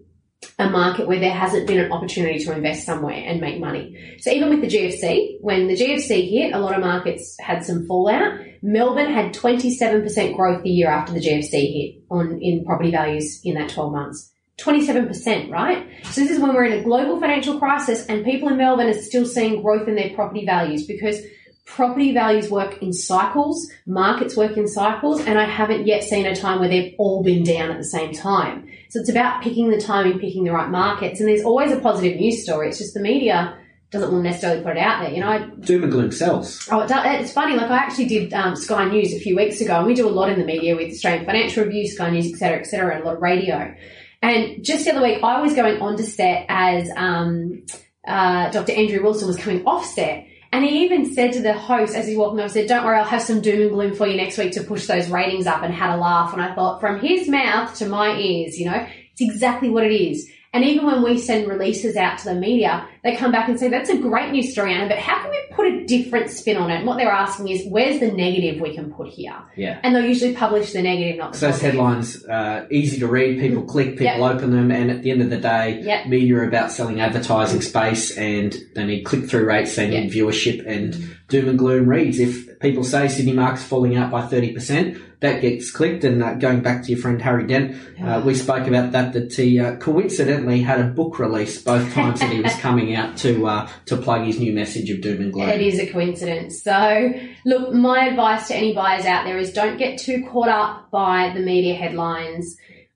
a 0.60 0.70
market 0.70 1.08
where 1.08 1.20
there 1.20 1.34
hasn't 1.34 1.68
been 1.68 1.80
an 1.80 1.92
opportunity 1.92 2.40
to 2.40 2.52
invest 2.52 2.86
somewhere 2.86 3.16
and 3.16 3.42
make 3.42 3.60
money. 3.60 4.18
So 4.20 4.32
even 4.32 4.50
with 4.50 4.62
the 4.62 4.68
GFC, 4.68 5.38
when 5.42 5.68
the 5.68 5.76
GFC 5.76 6.30
hit, 6.30 6.54
a 6.54 6.60
lot 6.60 6.76
of 6.76 6.82
markets 6.82 7.36
had 7.40 7.66
some 7.66 7.88
fallout. 7.88 8.40
Melbourne 8.62 9.12
had 9.12 9.34
27% 9.34 10.36
growth 10.36 10.64
the 10.64 10.70
year 10.70 10.90
after 10.90 11.14
the 11.14 11.20
GFC 11.20 11.52
hit 11.52 12.04
on 12.10 12.40
in 12.42 12.66
property 12.66 12.92
values 12.92 13.40
in 13.44 13.56
that 13.56 13.70
12 13.70 13.92
months. 13.92 14.32
27%, 14.60 15.52
right? 15.52 15.88
So 16.06 16.22
this 16.22 16.32
is 16.32 16.40
when 16.40 16.54
we're 16.54 16.66
in 16.66 16.80
a 16.80 16.84
global 16.84 17.20
financial 17.20 17.60
crisis 17.60 18.06
and 18.08 18.26
people 18.26 18.50
in 18.50 18.58
Melbourne 18.58 18.88
are 18.88 18.94
still 18.94 19.26
seeing 19.26 19.62
growth 19.62 19.88
in 19.88 19.96
their 19.96 20.16
property 20.16 20.46
values 20.46 20.88
because 20.88 21.22
property 21.68 22.14
values 22.14 22.50
work 22.50 22.82
in 22.82 22.94
cycles, 22.94 23.70
markets 23.86 24.36
work 24.36 24.58
in 24.58 24.68
cycles, 24.68 25.20
and 25.22 25.38
I 25.38 25.46
haven't 25.46 25.86
yet 25.86 26.04
seen 26.04 26.26
a 26.26 26.36
time 26.36 26.60
where 26.60 26.70
they've 26.70 26.96
all 26.98 27.22
been 27.22 27.44
down 27.44 27.70
at 27.70 27.78
the 27.78 27.84
same 27.84 28.14
time. 28.14 28.68
So 28.90 29.00
it's 29.00 29.10
about 29.10 29.44
picking 29.44 29.70
the 29.70 29.80
timing, 29.80 30.18
picking 30.18 30.46
the 30.46 30.52
right 30.52 30.70
markets, 30.70 31.20
and 31.20 31.30
there's 31.30 31.44
always 31.44 31.72
a 31.72 31.80
positive 31.80 32.18
news 32.20 32.42
story. 32.42 32.70
It's 32.70 32.80
just 32.80 32.94
the 32.94 33.02
media 33.02 33.58
doesn't 33.92 34.12
want 34.12 34.24
to 34.24 34.30
necessarily 34.30 34.64
put 34.64 34.76
it 34.76 34.80
out 34.80 35.02
there. 35.02 35.12
You 35.12 35.22
know, 35.22 35.30
I 35.30 35.40
Doom 35.60 35.84
and 35.84 35.92
gloom 35.92 36.12
sells. 36.12 36.68
Oh, 36.72 36.82
it 36.82 36.90
does, 36.90 37.22
it's 37.22 37.32
funny. 37.32 37.56
Like 37.56 37.70
I 37.70 37.78
actually 37.78 38.08
did 38.08 38.34
um, 38.34 38.56
Sky 38.56 38.86
News 38.86 39.14
a 39.14 39.20
few 39.20 39.36
weeks 39.36 39.62
ago, 39.62 39.78
and 39.78 39.88
we 39.88 39.94
do 39.94 40.08
a 40.08 40.10
lot 40.10 40.30
in 40.30 40.40
the 40.40 40.46
media 40.46 40.76
with 40.76 40.92
Australian 40.92 41.26
Financial 41.26 41.64
Review, 41.64 41.88
Sky 41.88 42.10
News, 42.10 42.32
etc., 42.32 42.60
etc., 42.60 42.96
and 42.96 43.04
a 43.04 43.06
lot 43.06 43.16
of 43.16 43.22
radio. 43.22 43.76
And 44.22 44.64
just 44.64 44.86
the 44.86 44.92
other 44.92 45.04
week, 45.04 45.24
I 45.24 45.42
was 45.42 45.54
going 45.54 45.82
on 45.82 45.98
to 45.98 46.04
set 46.04 46.46
as 46.50 46.90
um, 46.96 47.64
uh, 48.08 48.50
Dr. 48.52 48.72
Andrew 48.72 49.04
Wilson 49.04 49.28
was 49.28 49.38
coming 49.38 49.66
off 49.66 49.86
set, 49.86 50.27
and 50.58 50.66
he 50.66 50.86
even 50.86 51.14
said 51.14 51.34
to 51.34 51.40
the 51.40 51.54
host 51.54 51.94
as 51.94 52.08
he's 52.08 52.18
walking 52.18 52.40
over, 52.40 52.50
said, 52.50 52.68
Don't 52.68 52.84
worry, 52.84 52.98
I'll 52.98 53.06
have 53.06 53.22
some 53.22 53.42
doom 53.42 53.62
and 53.62 53.70
gloom 53.70 53.94
for 53.94 54.08
you 54.08 54.18
next 54.18 54.40
week 54.40 54.54
to 54.54 54.64
push 54.64 54.88
those 54.88 55.08
ratings 55.08 55.46
up 55.46 55.62
and 55.62 55.72
had 55.72 55.96
a 55.96 55.98
laugh. 55.98 56.34
And 56.34 56.42
I 56.42 56.56
thought, 56.56 56.82
from 56.82 57.00
his 57.00 57.30
mouth 57.30 57.76
to 57.76 57.88
my 57.88 58.18
ears, 58.18 58.58
you 58.58 58.66
know, 58.66 58.88
it's 59.12 59.22
exactly 59.22 59.70
what 59.70 59.84
it 59.84 59.96
is. 59.96 60.28
And 60.54 60.64
even 60.64 60.86
when 60.86 61.04
we 61.04 61.18
send 61.20 61.48
releases 61.48 61.96
out 61.98 62.18
to 62.20 62.26
the 62.26 62.36
media, 62.36 62.88
they 63.04 63.16
come 63.16 63.32
back 63.32 63.50
and 63.50 63.60
say, 63.60 63.68
that's 63.68 63.90
a 63.90 63.98
great 63.98 64.32
news 64.32 64.52
story, 64.54 64.74
Anna, 64.74 64.88
but 64.88 64.98
how 64.98 65.22
can 65.22 65.30
we 65.30 65.38
put 65.52 65.68
a 65.68 65.86
different 65.86 66.30
spin 66.32 66.56
on 66.58 66.72
it? 66.72 66.78
And 66.78 66.88
what 66.88 66.98
they're 66.98 67.12
asking 67.12 67.50
is, 67.50 67.66
where's 67.68 68.00
the 68.00 68.12
negative 68.12 68.62
we 68.62 68.74
can 68.74 68.92
put 68.92 69.10
here? 69.10 69.36
Yeah. 69.58 69.80
And 69.84 69.94
they'll 69.94 70.06
usually 70.06 70.34
publish 70.34 70.72
the 70.72 70.82
negative, 70.82 71.18
not 71.18 71.34
the 71.34 71.38
So 71.38 71.46
those 71.48 71.56
positive. 71.56 71.74
headlines, 71.74 72.26
uh, 72.26 72.66
easy 72.72 72.98
to 73.00 73.08
read, 73.08 73.40
people 73.40 73.64
click, 73.64 73.92
people 73.98 74.06
Yep. 74.06 74.20
open 74.38 74.52
them, 74.52 74.72
and 74.72 74.90
at 74.90 75.04
the 75.04 75.12
end 75.12 75.22
of 75.22 75.30
the 75.30 75.38
day, 75.38 75.82
Yep. 75.84 76.08
media 76.08 76.38
are 76.38 76.48
about 76.48 76.72
selling 76.72 77.02
advertising 77.02 77.62
space 77.62 78.18
and 78.18 78.56
they 78.74 78.86
need 78.86 79.04
click 79.04 79.26
through 79.30 79.46
rates, 79.46 79.76
they 79.76 79.90
need 79.90 80.12
viewership, 80.12 80.66
and 80.66 80.96
doom 81.28 81.50
and 81.50 81.60
gloom 81.60 81.88
reads. 81.88 82.20
If 82.20 82.58
people 82.60 82.86
say 82.86 83.10
Sydney 83.10 83.34
market's 83.34 83.64
falling 83.66 83.96
out 83.98 84.10
by 84.12 84.22
30%, 84.22 84.98
that 85.20 85.42
gets 85.42 85.72
clicked. 85.72 86.04
And 86.04 86.24
uh, 86.24 86.36
going 86.36 86.62
back 86.62 86.84
to 86.84 86.92
your 86.92 87.00
friend 87.00 87.22
Harry 87.22 87.48
Dent, 87.48 87.76
uh, 88.02 88.22
we 88.24 88.36
spoke 88.36 88.68
about 88.68 88.92
that, 88.92 89.14
that 89.14 89.34
he 89.34 89.60
uh, 89.60 89.78
coincidentally 89.78 90.62
had 90.62 90.80
a 90.80 90.86
book 90.86 91.20
release 91.20 91.62
both 91.62 91.92
times 91.94 92.20
that 92.20 92.32
he 92.32 92.42
was 92.42 92.54
coming 92.56 92.96
out 92.96 93.18
to, 93.18 93.48
uh, 93.48 93.70
to 93.86 93.98
plug 93.98 94.26
his 94.26 94.40
new 94.40 94.54
message 94.54 94.90
of 94.90 95.02
doom 95.02 95.22
and 95.22 95.34
gloom. 95.34 95.50
It 95.50 95.62
is 95.62 95.80
a 95.80 95.92
coincidence. 95.92 96.62
So, 96.62 97.14
look, 97.46 97.74
my 97.74 98.08
advice 98.08 98.48
to 98.50 98.56
any 98.56 98.74
buyers 98.74 99.06
out 99.06 99.26
there 99.26 99.38
is 99.38 99.54
don't 99.54 99.78
get 99.78 99.98
too 99.98 100.28
caught 100.32 100.50
up 100.50 100.92
by 100.92 101.32
the 101.34 101.42
media 101.42 101.76
headlines. 101.76 102.56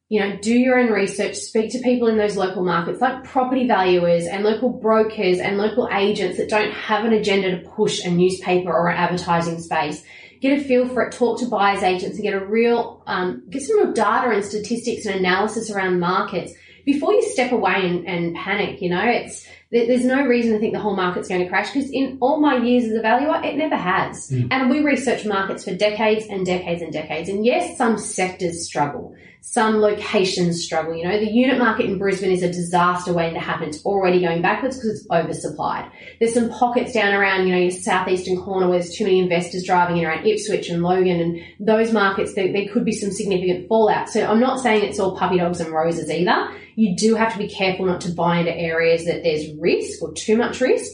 You 0.10 0.20
know, 0.20 0.38
do 0.42 0.54
your 0.54 0.78
own 0.78 0.92
research, 0.92 1.36
speak 1.36 1.72
to 1.72 1.80
people 1.80 2.10
in 2.10 2.18
those 2.18 2.36
local 2.36 2.66
markets 2.66 3.00
like 3.00 3.24
property 3.24 3.66
valuers 3.66 4.28
and 4.28 4.44
local 4.44 4.70
brokers 4.70 5.40
and 5.40 5.58
local 5.58 5.88
agents 5.90 6.38
that 6.38 6.50
don't 6.50 6.74
have 6.74 7.06
an 7.06 7.14
agenda 7.14 7.52
to 7.52 7.70
push 7.70 8.04
a 8.04 8.12
newspaper 8.12 8.74
or 8.74 8.90
an 8.90 8.98
advertising 8.98 9.58
space. 9.58 10.04
Get 10.42 10.60
a 10.60 10.64
feel 10.64 10.88
for 10.88 11.04
it, 11.04 11.12
talk 11.12 11.40
to 11.40 11.46
buyers 11.46 11.84
agents 11.84 12.16
and 12.16 12.24
get 12.24 12.34
a 12.34 12.44
real, 12.44 13.04
um, 13.06 13.44
get 13.50 13.62
some 13.62 13.78
real 13.78 13.94
data 13.94 14.32
and 14.32 14.44
statistics 14.44 15.06
and 15.06 15.16
analysis 15.16 15.70
around 15.70 16.00
markets 16.00 16.52
before 16.84 17.14
you 17.14 17.22
step 17.30 17.52
away 17.52 17.88
and, 17.88 18.08
and 18.08 18.36
panic. 18.36 18.82
You 18.82 18.90
know, 18.90 19.04
it's, 19.04 19.46
there's 19.72 20.04
no 20.04 20.26
reason 20.26 20.54
to 20.54 20.60
think 20.60 20.74
the 20.74 20.80
whole 20.80 20.96
market's 20.96 21.30
going 21.30 21.42
to 21.42 21.48
crash 21.48 21.72
because 21.72 21.90
in 21.92 22.18
all 22.22 22.40
my 22.40 22.58
years 22.58 22.86
as 22.86 22.98
a 22.98 23.02
valuer, 23.02 23.40
it 23.44 23.56
never 23.56 23.76
has. 23.76 24.32
And 24.52 24.70
we 24.70 24.82
research 24.82 25.26
markets 25.26 25.64
for 25.64 25.76
decades 25.76 26.26
and 26.28 26.46
decades 26.46 26.82
and 26.82 26.92
decades. 26.92 27.30
And 27.30 27.46
yes, 27.46 27.78
some 27.78 27.98
sectors 27.98 28.66
struggle. 28.66 29.16
Some 29.44 29.82
locations 29.82 30.64
struggle. 30.64 30.96
You 30.96 31.04
know, 31.04 31.20
the 31.20 31.30
unit 31.30 31.58
market 31.58 31.88
in 31.88 31.98
Brisbane 31.98 32.32
is 32.32 32.44
a 32.44 32.48
disaster 32.48 33.12
waiting 33.12 33.34
to 33.34 33.40
happen. 33.40 33.70
It's 33.70 33.84
already 33.84 34.22
going 34.22 34.42
backwards 34.42 34.78
because 34.78 35.00
it's 35.00 35.08
oversupplied. 35.08 35.90
There's 36.20 36.34
some 36.36 36.52
pockets 36.52 36.94
down 36.94 37.14
around, 37.14 37.48
you 37.48 37.54
know, 37.54 37.60
your 37.60 37.72
southeastern 37.72 38.38
corner 38.38 38.70
where 38.70 38.80
there's 38.80 38.96
too 38.96 39.04
many 39.04 39.20
investors 39.20 39.64
driving 39.64 39.98
in 39.98 40.06
around 40.06 40.28
Ipswich 40.28 40.70
and 40.70 40.84
Logan 40.84 41.20
and 41.20 41.42
those 41.60 41.92
markets, 41.92 42.36
there, 42.36 42.54
there 42.54 42.68
could 42.72 42.86
be 42.86 42.92
some 42.92 43.10
significant 43.10 43.68
fallout. 43.68 44.10
So 44.10 44.26
I'm 44.26 44.40
not 44.40 44.60
saying 44.60 44.84
it's 44.84 45.00
all 45.00 45.18
puppy 45.18 45.40
dogs 45.40 45.60
and 45.60 45.74
roses 45.74 46.10
either. 46.10 46.52
You 46.76 46.96
do 46.96 47.16
have 47.16 47.34
to 47.34 47.40
be 47.40 47.50
careful 47.50 47.88
not 47.88 48.02
to 48.02 48.12
buy 48.12 48.38
into 48.38 48.56
areas 48.56 49.06
that 49.06 49.24
there's 49.24 49.52
risk 49.58 50.04
or 50.04 50.14
too 50.14 50.38
much 50.38 50.62
risk. 50.62 50.92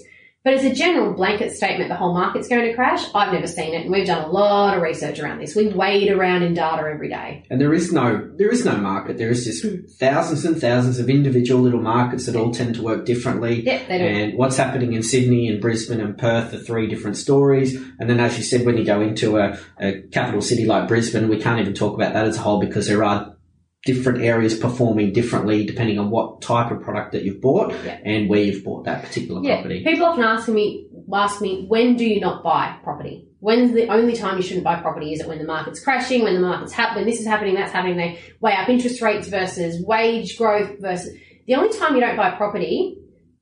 But 0.47 0.53
as 0.53 0.63
a 0.63 0.73
general 0.73 1.13
blanket 1.13 1.51
statement, 1.51 1.89
the 1.89 1.97
whole 1.97 2.13
market's 2.13 2.47
going 2.47 2.63
to 2.63 2.73
crash, 2.73 3.03
I've 3.13 3.33
never 3.33 3.47
seen 3.47 3.73
it. 3.73 3.81
And 3.81 3.91
we've 3.91 4.07
done 4.07 4.23
a 4.23 4.31
lot 4.31 4.77
of 4.77 4.81
research 4.81 5.19
around 5.19 5.41
this. 5.41 5.57
We 5.57 5.67
wade 5.67 6.09
around 6.09 6.43
in 6.43 6.53
data 6.53 6.87
every 6.89 7.09
day. 7.09 7.43
And 7.49 7.59
there 7.59 7.73
is 7.73 7.91
no 7.91 8.31
there 8.37 8.47
is 8.47 8.63
no 8.63 8.77
market. 8.77 9.17
There 9.17 9.29
is 9.29 9.43
just 9.43 9.99
thousands 9.99 10.45
and 10.45 10.57
thousands 10.57 10.99
of 10.99 11.09
individual 11.09 11.61
little 11.61 11.81
markets 11.81 12.27
that 12.27 12.37
all 12.37 12.53
tend 12.53 12.75
to 12.75 12.81
work 12.81 13.05
differently. 13.05 13.65
Yep, 13.65 13.89
they 13.89 13.97
do. 13.97 14.05
And 14.05 14.37
what's 14.37 14.55
happening 14.55 14.93
in 14.93 15.03
Sydney 15.03 15.49
and 15.49 15.59
Brisbane 15.59 15.99
and 15.99 16.17
Perth 16.17 16.53
are 16.53 16.59
three 16.59 16.87
different 16.87 17.17
stories. 17.17 17.75
And 17.99 18.09
then, 18.09 18.21
as 18.21 18.37
you 18.37 18.43
said, 18.45 18.65
when 18.65 18.77
you 18.77 18.85
go 18.85 19.01
into 19.01 19.39
a, 19.39 19.59
a 19.81 20.03
capital 20.13 20.41
city 20.41 20.65
like 20.65 20.87
Brisbane, 20.87 21.27
we 21.27 21.41
can't 21.41 21.59
even 21.59 21.73
talk 21.73 21.93
about 21.93 22.13
that 22.13 22.25
as 22.25 22.37
a 22.37 22.39
whole 22.39 22.61
because 22.61 22.87
there 22.87 23.03
are 23.03 23.35
different 23.87 24.21
areas 24.21 24.53
performing 24.57 25.13
differently 25.13 25.65
depending 25.65 25.97
on 25.97 26.09
what 26.11 26.41
type 26.41 26.69
of 26.71 26.81
product 26.81 27.13
that 27.13 27.23
you've 27.23 27.41
bought 27.41 27.73
Yeah. 27.85 27.97
and 28.03 28.29
where 28.29 28.41
you've 28.47 28.63
bought 28.63 28.83
that 28.83 29.01
particular 29.05 29.41
Yeah, 29.41 29.55
property. 29.61 29.83
people 29.85 30.05
often 30.05 30.23
ask 30.25 30.47
me, 30.49 30.87
ask 31.13 31.41
me, 31.41 31.65
when 31.67 31.95
do 31.95 32.05
you 32.05 32.19
not 32.19 32.43
buy 32.43 32.75
property? 32.83 33.25
When's 33.39 33.71
the 33.73 33.87
only 33.87 34.13
time 34.13 34.35
you 34.37 34.43
shouldn't 34.43 34.65
buy 34.65 34.75
property? 34.81 35.13
Is 35.13 35.21
it 35.21 35.27
when 35.27 35.37
the 35.37 35.45
market's 35.45 35.79
crashing, 35.79 36.23
when 36.23 36.33
the 36.33 36.41
market's 36.41 36.73
happening, 36.73 37.05
this 37.05 37.19
is 37.21 37.25
happening, 37.27 37.55
that's 37.55 37.71
happening? 37.71 37.95
They 37.97 38.19
weigh 38.41 38.53
up 38.53 38.67
interest 38.67 39.01
rates 39.01 39.27
versus 39.29 39.81
wage 39.85 40.37
growth 40.37 40.79
versus. 40.79 41.15
The 41.47 41.55
only 41.55 41.75
time 41.77 41.95
you 41.95 42.01
don't 42.01 42.17
buy 42.17 42.31
property 42.31 42.97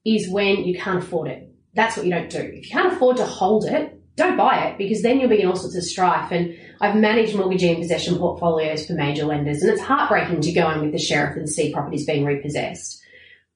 is 0.05 0.29
when 0.29 0.63
you 0.65 0.77
can't 0.77 0.99
afford 1.03 1.27
it. 1.29 1.49
That's 1.73 1.97
what 1.97 2.05
you 2.05 2.11
don't 2.11 2.29
do. 2.29 2.37
If 2.39 2.65
you 2.67 2.71
can't 2.71 2.93
afford 2.93 3.17
to 3.17 3.25
hold 3.25 3.65
it, 3.65 3.99
don't 4.15 4.37
buy 4.37 4.65
it 4.67 4.77
because 4.77 5.01
then 5.01 5.19
you'll 5.19 5.29
be 5.29 5.41
in 5.41 5.47
all 5.47 5.55
sorts 5.55 5.75
of 5.75 5.83
strife. 5.83 6.31
And 6.31 6.57
I've 6.81 6.95
managed 6.95 7.35
mortgagee 7.35 7.69
in 7.69 7.77
possession 7.77 8.17
portfolios 8.17 8.85
for 8.85 8.93
major 8.93 9.25
lenders, 9.25 9.61
and 9.61 9.71
it's 9.71 9.81
heartbreaking 9.81 10.41
to 10.41 10.51
go 10.51 10.69
in 10.71 10.81
with 10.81 10.91
the 10.91 10.97
sheriff 10.97 11.35
and 11.37 11.49
see 11.49 11.73
properties 11.73 12.05
being 12.05 12.25
repossessed. 12.25 13.01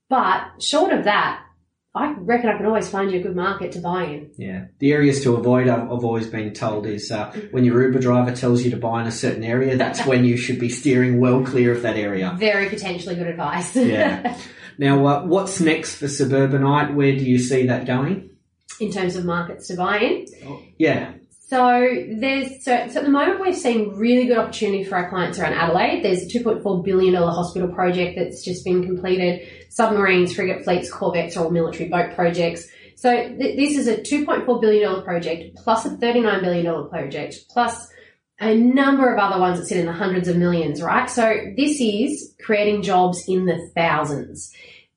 But 0.09 0.61
short 0.61 0.91
of 0.91 1.05
that, 1.05 1.43
I 1.95 2.13
reckon 2.19 2.49
I 2.49 2.57
can 2.57 2.65
always 2.65 2.89
find 2.89 3.11
you 3.11 3.19
a 3.19 3.23
good 3.23 3.35
market 3.35 3.71
to 3.73 3.79
buy 3.79 4.03
in. 4.03 4.31
Yeah, 4.37 4.65
the 4.77 4.91
areas 4.91 5.23
to 5.23 5.35
avoid, 5.35 5.67
I've, 5.67 5.91
I've 5.91 6.03
always 6.03 6.27
been 6.27 6.53
told, 6.53 6.85
is 6.85 7.11
uh, 7.11 7.31
when 7.51 7.63
your 7.63 7.83
Uber 7.83 7.99
driver 7.99 8.35
tells 8.35 8.63
you 8.63 8.71
to 8.71 8.77
buy 8.77 9.01
in 9.01 9.07
a 9.07 9.11
certain 9.11 9.43
area, 9.43 9.75
that's 9.75 10.05
when 10.05 10.23
you 10.23 10.37
should 10.37 10.59
be 10.59 10.69
steering 10.69 11.19
well 11.19 11.43
clear 11.43 11.73
of 11.73 11.81
that 11.81 11.97
area. 11.97 12.35
Very 12.37 12.69
potentially 12.69 13.15
good 13.15 13.27
advice. 13.27 13.75
Yeah. 13.75 14.37
Now, 14.79 15.05
uh, 15.05 15.25
what's 15.25 15.59
next 15.59 15.97
for 15.97 16.07
Suburbanite? 16.07 16.95
Where 16.95 17.11
do 17.11 17.25
you 17.25 17.37
see 17.37 17.67
that 17.67 17.85
going? 17.85 18.28
In 18.79 18.91
terms 18.91 19.15
of 19.15 19.25
markets 19.25 19.67
to 19.67 19.75
buy 19.75 19.99
in. 19.99 20.25
Oh. 20.45 20.61
Yeah, 20.77 21.13
So 21.49 21.59
there's 22.19 22.63
so, 22.63 22.87
so 22.89 22.99
at 22.99 23.03
the 23.03 23.09
moment 23.09 23.39
we're 23.39 23.53
seeing 23.53 23.97
really 23.97 24.27
good 24.27 24.37
opportunity 24.37 24.83
for 24.83 24.95
our 24.97 25.09
clients 25.09 25.39
around 25.39 25.53
Adelaide. 25.53 26.03
There's 26.03 26.23
a 26.23 26.27
2.4 26.27 26.83
billion 26.85 27.13
dollar 27.13 27.31
hospital 27.31 27.69
project 27.69 28.17
that's 28.17 28.43
just 28.43 28.63
been 28.63 28.83
completed. 28.85 29.47
Submarines, 29.69 30.33
frigate 30.33 30.63
fleets, 30.63 30.91
corvettes, 30.91 31.35
are 31.37 31.45
all 31.45 31.51
military 31.51 31.89
boat 31.89 32.15
projects. 32.15 32.67
So 32.95 33.11
th- 33.11 33.55
this 33.57 33.77
is 33.77 33.87
a 33.87 33.97
2.4 33.97 34.61
billion 34.61 34.83
dollar 34.89 35.01
project 35.01 35.57
plus 35.63 35.85
a 35.85 35.91
39 35.97 36.41
billion 36.41 36.65
dollar 36.65 36.87
project 36.87 37.35
plus 37.49 37.87
a 38.41 38.55
number 38.55 39.13
of 39.13 39.19
other 39.19 39.39
ones 39.39 39.59
that 39.59 39.65
sit 39.65 39.77
in 39.77 39.85
the 39.85 39.91
hundreds 39.91 40.27
of 40.29 40.37
millions, 40.37 40.81
right? 40.81 41.09
So 41.09 41.35
this 41.57 41.79
is 41.81 42.35
creating 42.41 42.83
jobs 42.83 43.23
in 43.27 43.45
the 43.45 43.69
thousands. 43.75 44.51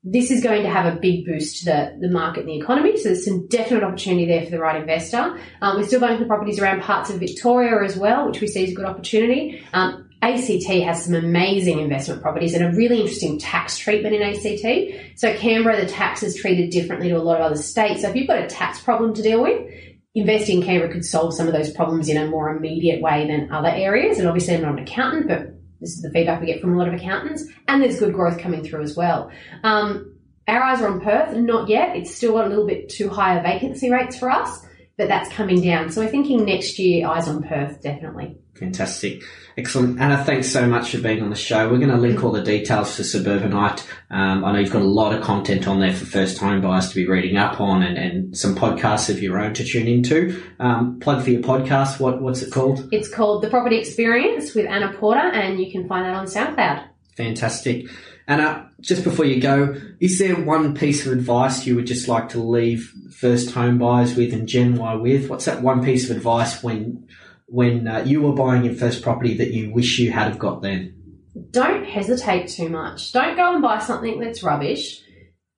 This 0.04 0.32
is 0.32 0.42
going 0.42 0.64
to 0.64 0.68
have 0.68 0.92
a 0.92 0.98
big 0.98 1.24
boost 1.24 1.60
to 1.60 1.64
the, 1.66 1.98
the 2.00 2.10
market 2.10 2.40
and 2.40 2.48
the 2.48 2.56
economy. 2.56 2.96
So 2.96 3.10
there's 3.10 3.24
some 3.24 3.46
definite 3.46 3.84
opportunity 3.84 4.26
there 4.26 4.42
for 4.42 4.50
the 4.50 4.58
right 4.58 4.80
investor. 4.80 5.38
Um, 5.60 5.76
we're 5.76 5.86
still 5.86 6.00
going 6.00 6.18
for 6.18 6.24
properties 6.24 6.58
around 6.58 6.82
parts 6.82 7.08
of 7.08 7.20
Victoria 7.20 7.84
as 7.84 7.96
well, 7.96 8.26
which 8.26 8.40
we 8.40 8.48
see 8.48 8.64
as 8.64 8.72
a 8.72 8.74
good 8.74 8.84
opportunity. 8.84 9.64
Um, 9.72 10.10
ACT 10.20 10.66
has 10.84 11.04
some 11.04 11.14
amazing 11.14 11.80
investment 11.80 12.20
properties 12.20 12.54
and 12.54 12.64
a 12.64 12.76
really 12.76 13.00
interesting 13.00 13.38
tax 13.38 13.78
treatment 13.78 14.14
in 14.14 14.22
ACT. 14.22 15.18
So 15.18 15.36
Canberra, 15.36 15.80
the 15.80 15.90
tax 15.90 16.22
is 16.22 16.36
treated 16.36 16.70
differently 16.70 17.08
to 17.08 17.16
a 17.16 17.18
lot 17.18 17.40
of 17.40 17.46
other 17.46 17.56
states. 17.56 18.02
So 18.02 18.08
if 18.08 18.16
you've 18.16 18.28
got 18.28 18.38
a 18.38 18.48
tax 18.48 18.80
problem 18.80 19.14
to 19.14 19.22
deal 19.22 19.42
with, 19.42 19.68
investing 20.14 20.60
in 20.60 20.66
Canberra 20.66 20.92
could 20.92 21.04
solve 21.04 21.34
some 21.34 21.46
of 21.46 21.52
those 21.52 21.72
problems 21.72 22.08
in 22.08 22.16
a 22.16 22.26
more 22.26 22.54
immediate 22.56 23.00
way 23.00 23.26
than 23.26 23.52
other 23.52 23.68
areas. 23.68 24.18
And 24.18 24.28
obviously, 24.28 24.54
I'm 24.54 24.62
not 24.62 24.78
an 24.78 24.80
accountant, 24.80 25.28
but 25.28 25.54
this 25.82 25.96
is 25.96 26.02
the 26.02 26.10
feedback 26.10 26.40
we 26.40 26.46
get 26.46 26.60
from 26.60 26.74
a 26.74 26.78
lot 26.78 26.88
of 26.88 26.94
accountants. 26.94 27.44
And 27.68 27.82
there's 27.82 27.98
good 27.98 28.14
growth 28.14 28.38
coming 28.38 28.64
through 28.64 28.82
as 28.82 28.96
well. 28.96 29.30
Um, 29.64 30.16
our 30.48 30.62
eyes 30.62 30.80
are 30.80 30.88
on 30.88 31.00
Perth, 31.00 31.36
not 31.36 31.68
yet. 31.68 31.96
It's 31.96 32.14
still 32.14 32.40
a 32.40 32.46
little 32.46 32.66
bit 32.66 32.88
too 32.88 33.08
high 33.08 33.38
a 33.38 33.42
vacancy 33.42 33.90
rates 33.90 34.18
for 34.18 34.30
us, 34.30 34.64
but 34.96 35.08
that's 35.08 35.28
coming 35.30 35.60
down. 35.60 35.90
So 35.90 36.02
we're 36.02 36.10
thinking 36.10 36.44
next 36.44 36.78
year, 36.78 37.06
eyes 37.06 37.28
on 37.28 37.42
Perth, 37.42 37.82
definitely. 37.82 38.36
Fantastic. 38.54 39.22
Excellent. 39.56 40.00
Anna, 40.00 40.24
thanks 40.24 40.50
so 40.50 40.66
much 40.66 40.92
for 40.92 40.98
being 40.98 41.22
on 41.22 41.28
the 41.28 41.36
show. 41.36 41.70
We're 41.70 41.78
going 41.78 41.90
to 41.90 41.96
link 41.96 42.24
all 42.24 42.32
the 42.32 42.42
details 42.42 42.96
for 42.96 43.04
Suburbanite. 43.04 43.86
Um, 44.10 44.44
I 44.44 44.52
know 44.52 44.58
you've 44.60 44.72
got 44.72 44.82
a 44.82 44.86
lot 44.86 45.14
of 45.14 45.22
content 45.22 45.68
on 45.68 45.80
there 45.80 45.92
for 45.92 46.06
first 46.06 46.38
time 46.38 46.62
buyers 46.62 46.88
to 46.88 46.94
be 46.94 47.06
reading 47.06 47.36
up 47.36 47.60
on 47.60 47.82
and, 47.82 47.98
and 47.98 48.36
some 48.36 48.54
podcasts 48.54 49.10
of 49.10 49.22
your 49.22 49.38
own 49.38 49.52
to 49.54 49.64
tune 49.64 49.86
into. 49.86 50.42
Um, 50.58 51.00
plug 51.00 51.22
for 51.22 51.30
your 51.30 51.42
podcast. 51.42 52.00
What, 52.00 52.22
what's 52.22 52.40
it 52.42 52.50
called? 52.50 52.88
It's 52.92 53.12
called 53.12 53.42
The 53.42 53.50
Property 53.50 53.76
Experience 53.76 54.54
with 54.54 54.66
Anna 54.66 54.92
Porter, 54.94 55.20
and 55.20 55.60
you 55.60 55.70
can 55.70 55.86
find 55.86 56.06
that 56.06 56.14
on 56.14 56.26
SoundCloud. 56.26 56.88
Fantastic. 57.16 57.86
Anna, 58.26 58.70
just 58.80 59.04
before 59.04 59.24
you 59.24 59.40
go, 59.40 59.74
is 60.00 60.18
there 60.18 60.36
one 60.36 60.74
piece 60.74 61.06
of 61.06 61.12
advice 61.12 61.66
you 61.66 61.74
would 61.76 61.86
just 61.86 62.08
like 62.08 62.30
to 62.30 62.42
leave 62.42 62.92
first 63.10 63.50
home 63.50 63.78
buyers 63.78 64.16
with 64.16 64.32
and 64.32 64.48
Gen 64.48 64.76
Y 64.76 64.94
with? 64.94 65.28
What's 65.28 65.44
that 65.44 65.60
one 65.60 65.84
piece 65.84 66.08
of 66.08 66.16
advice 66.16 66.62
when 66.62 67.06
when 67.52 67.86
uh, 67.86 68.02
you 68.04 68.22
were 68.22 68.32
buying 68.32 68.64
your 68.64 68.74
first 68.74 69.02
property 69.02 69.36
that 69.36 69.52
you 69.52 69.70
wish 69.70 69.98
you 69.98 70.10
had 70.10 70.28
have 70.28 70.38
got 70.38 70.62
then? 70.62 71.02
don't 71.50 71.84
hesitate 71.84 72.48
too 72.48 72.68
much. 72.68 73.12
Don't 73.12 73.36
go 73.36 73.52
and 73.52 73.62
buy 73.62 73.78
something 73.78 74.20
that's 74.20 74.42
rubbish. 74.42 75.02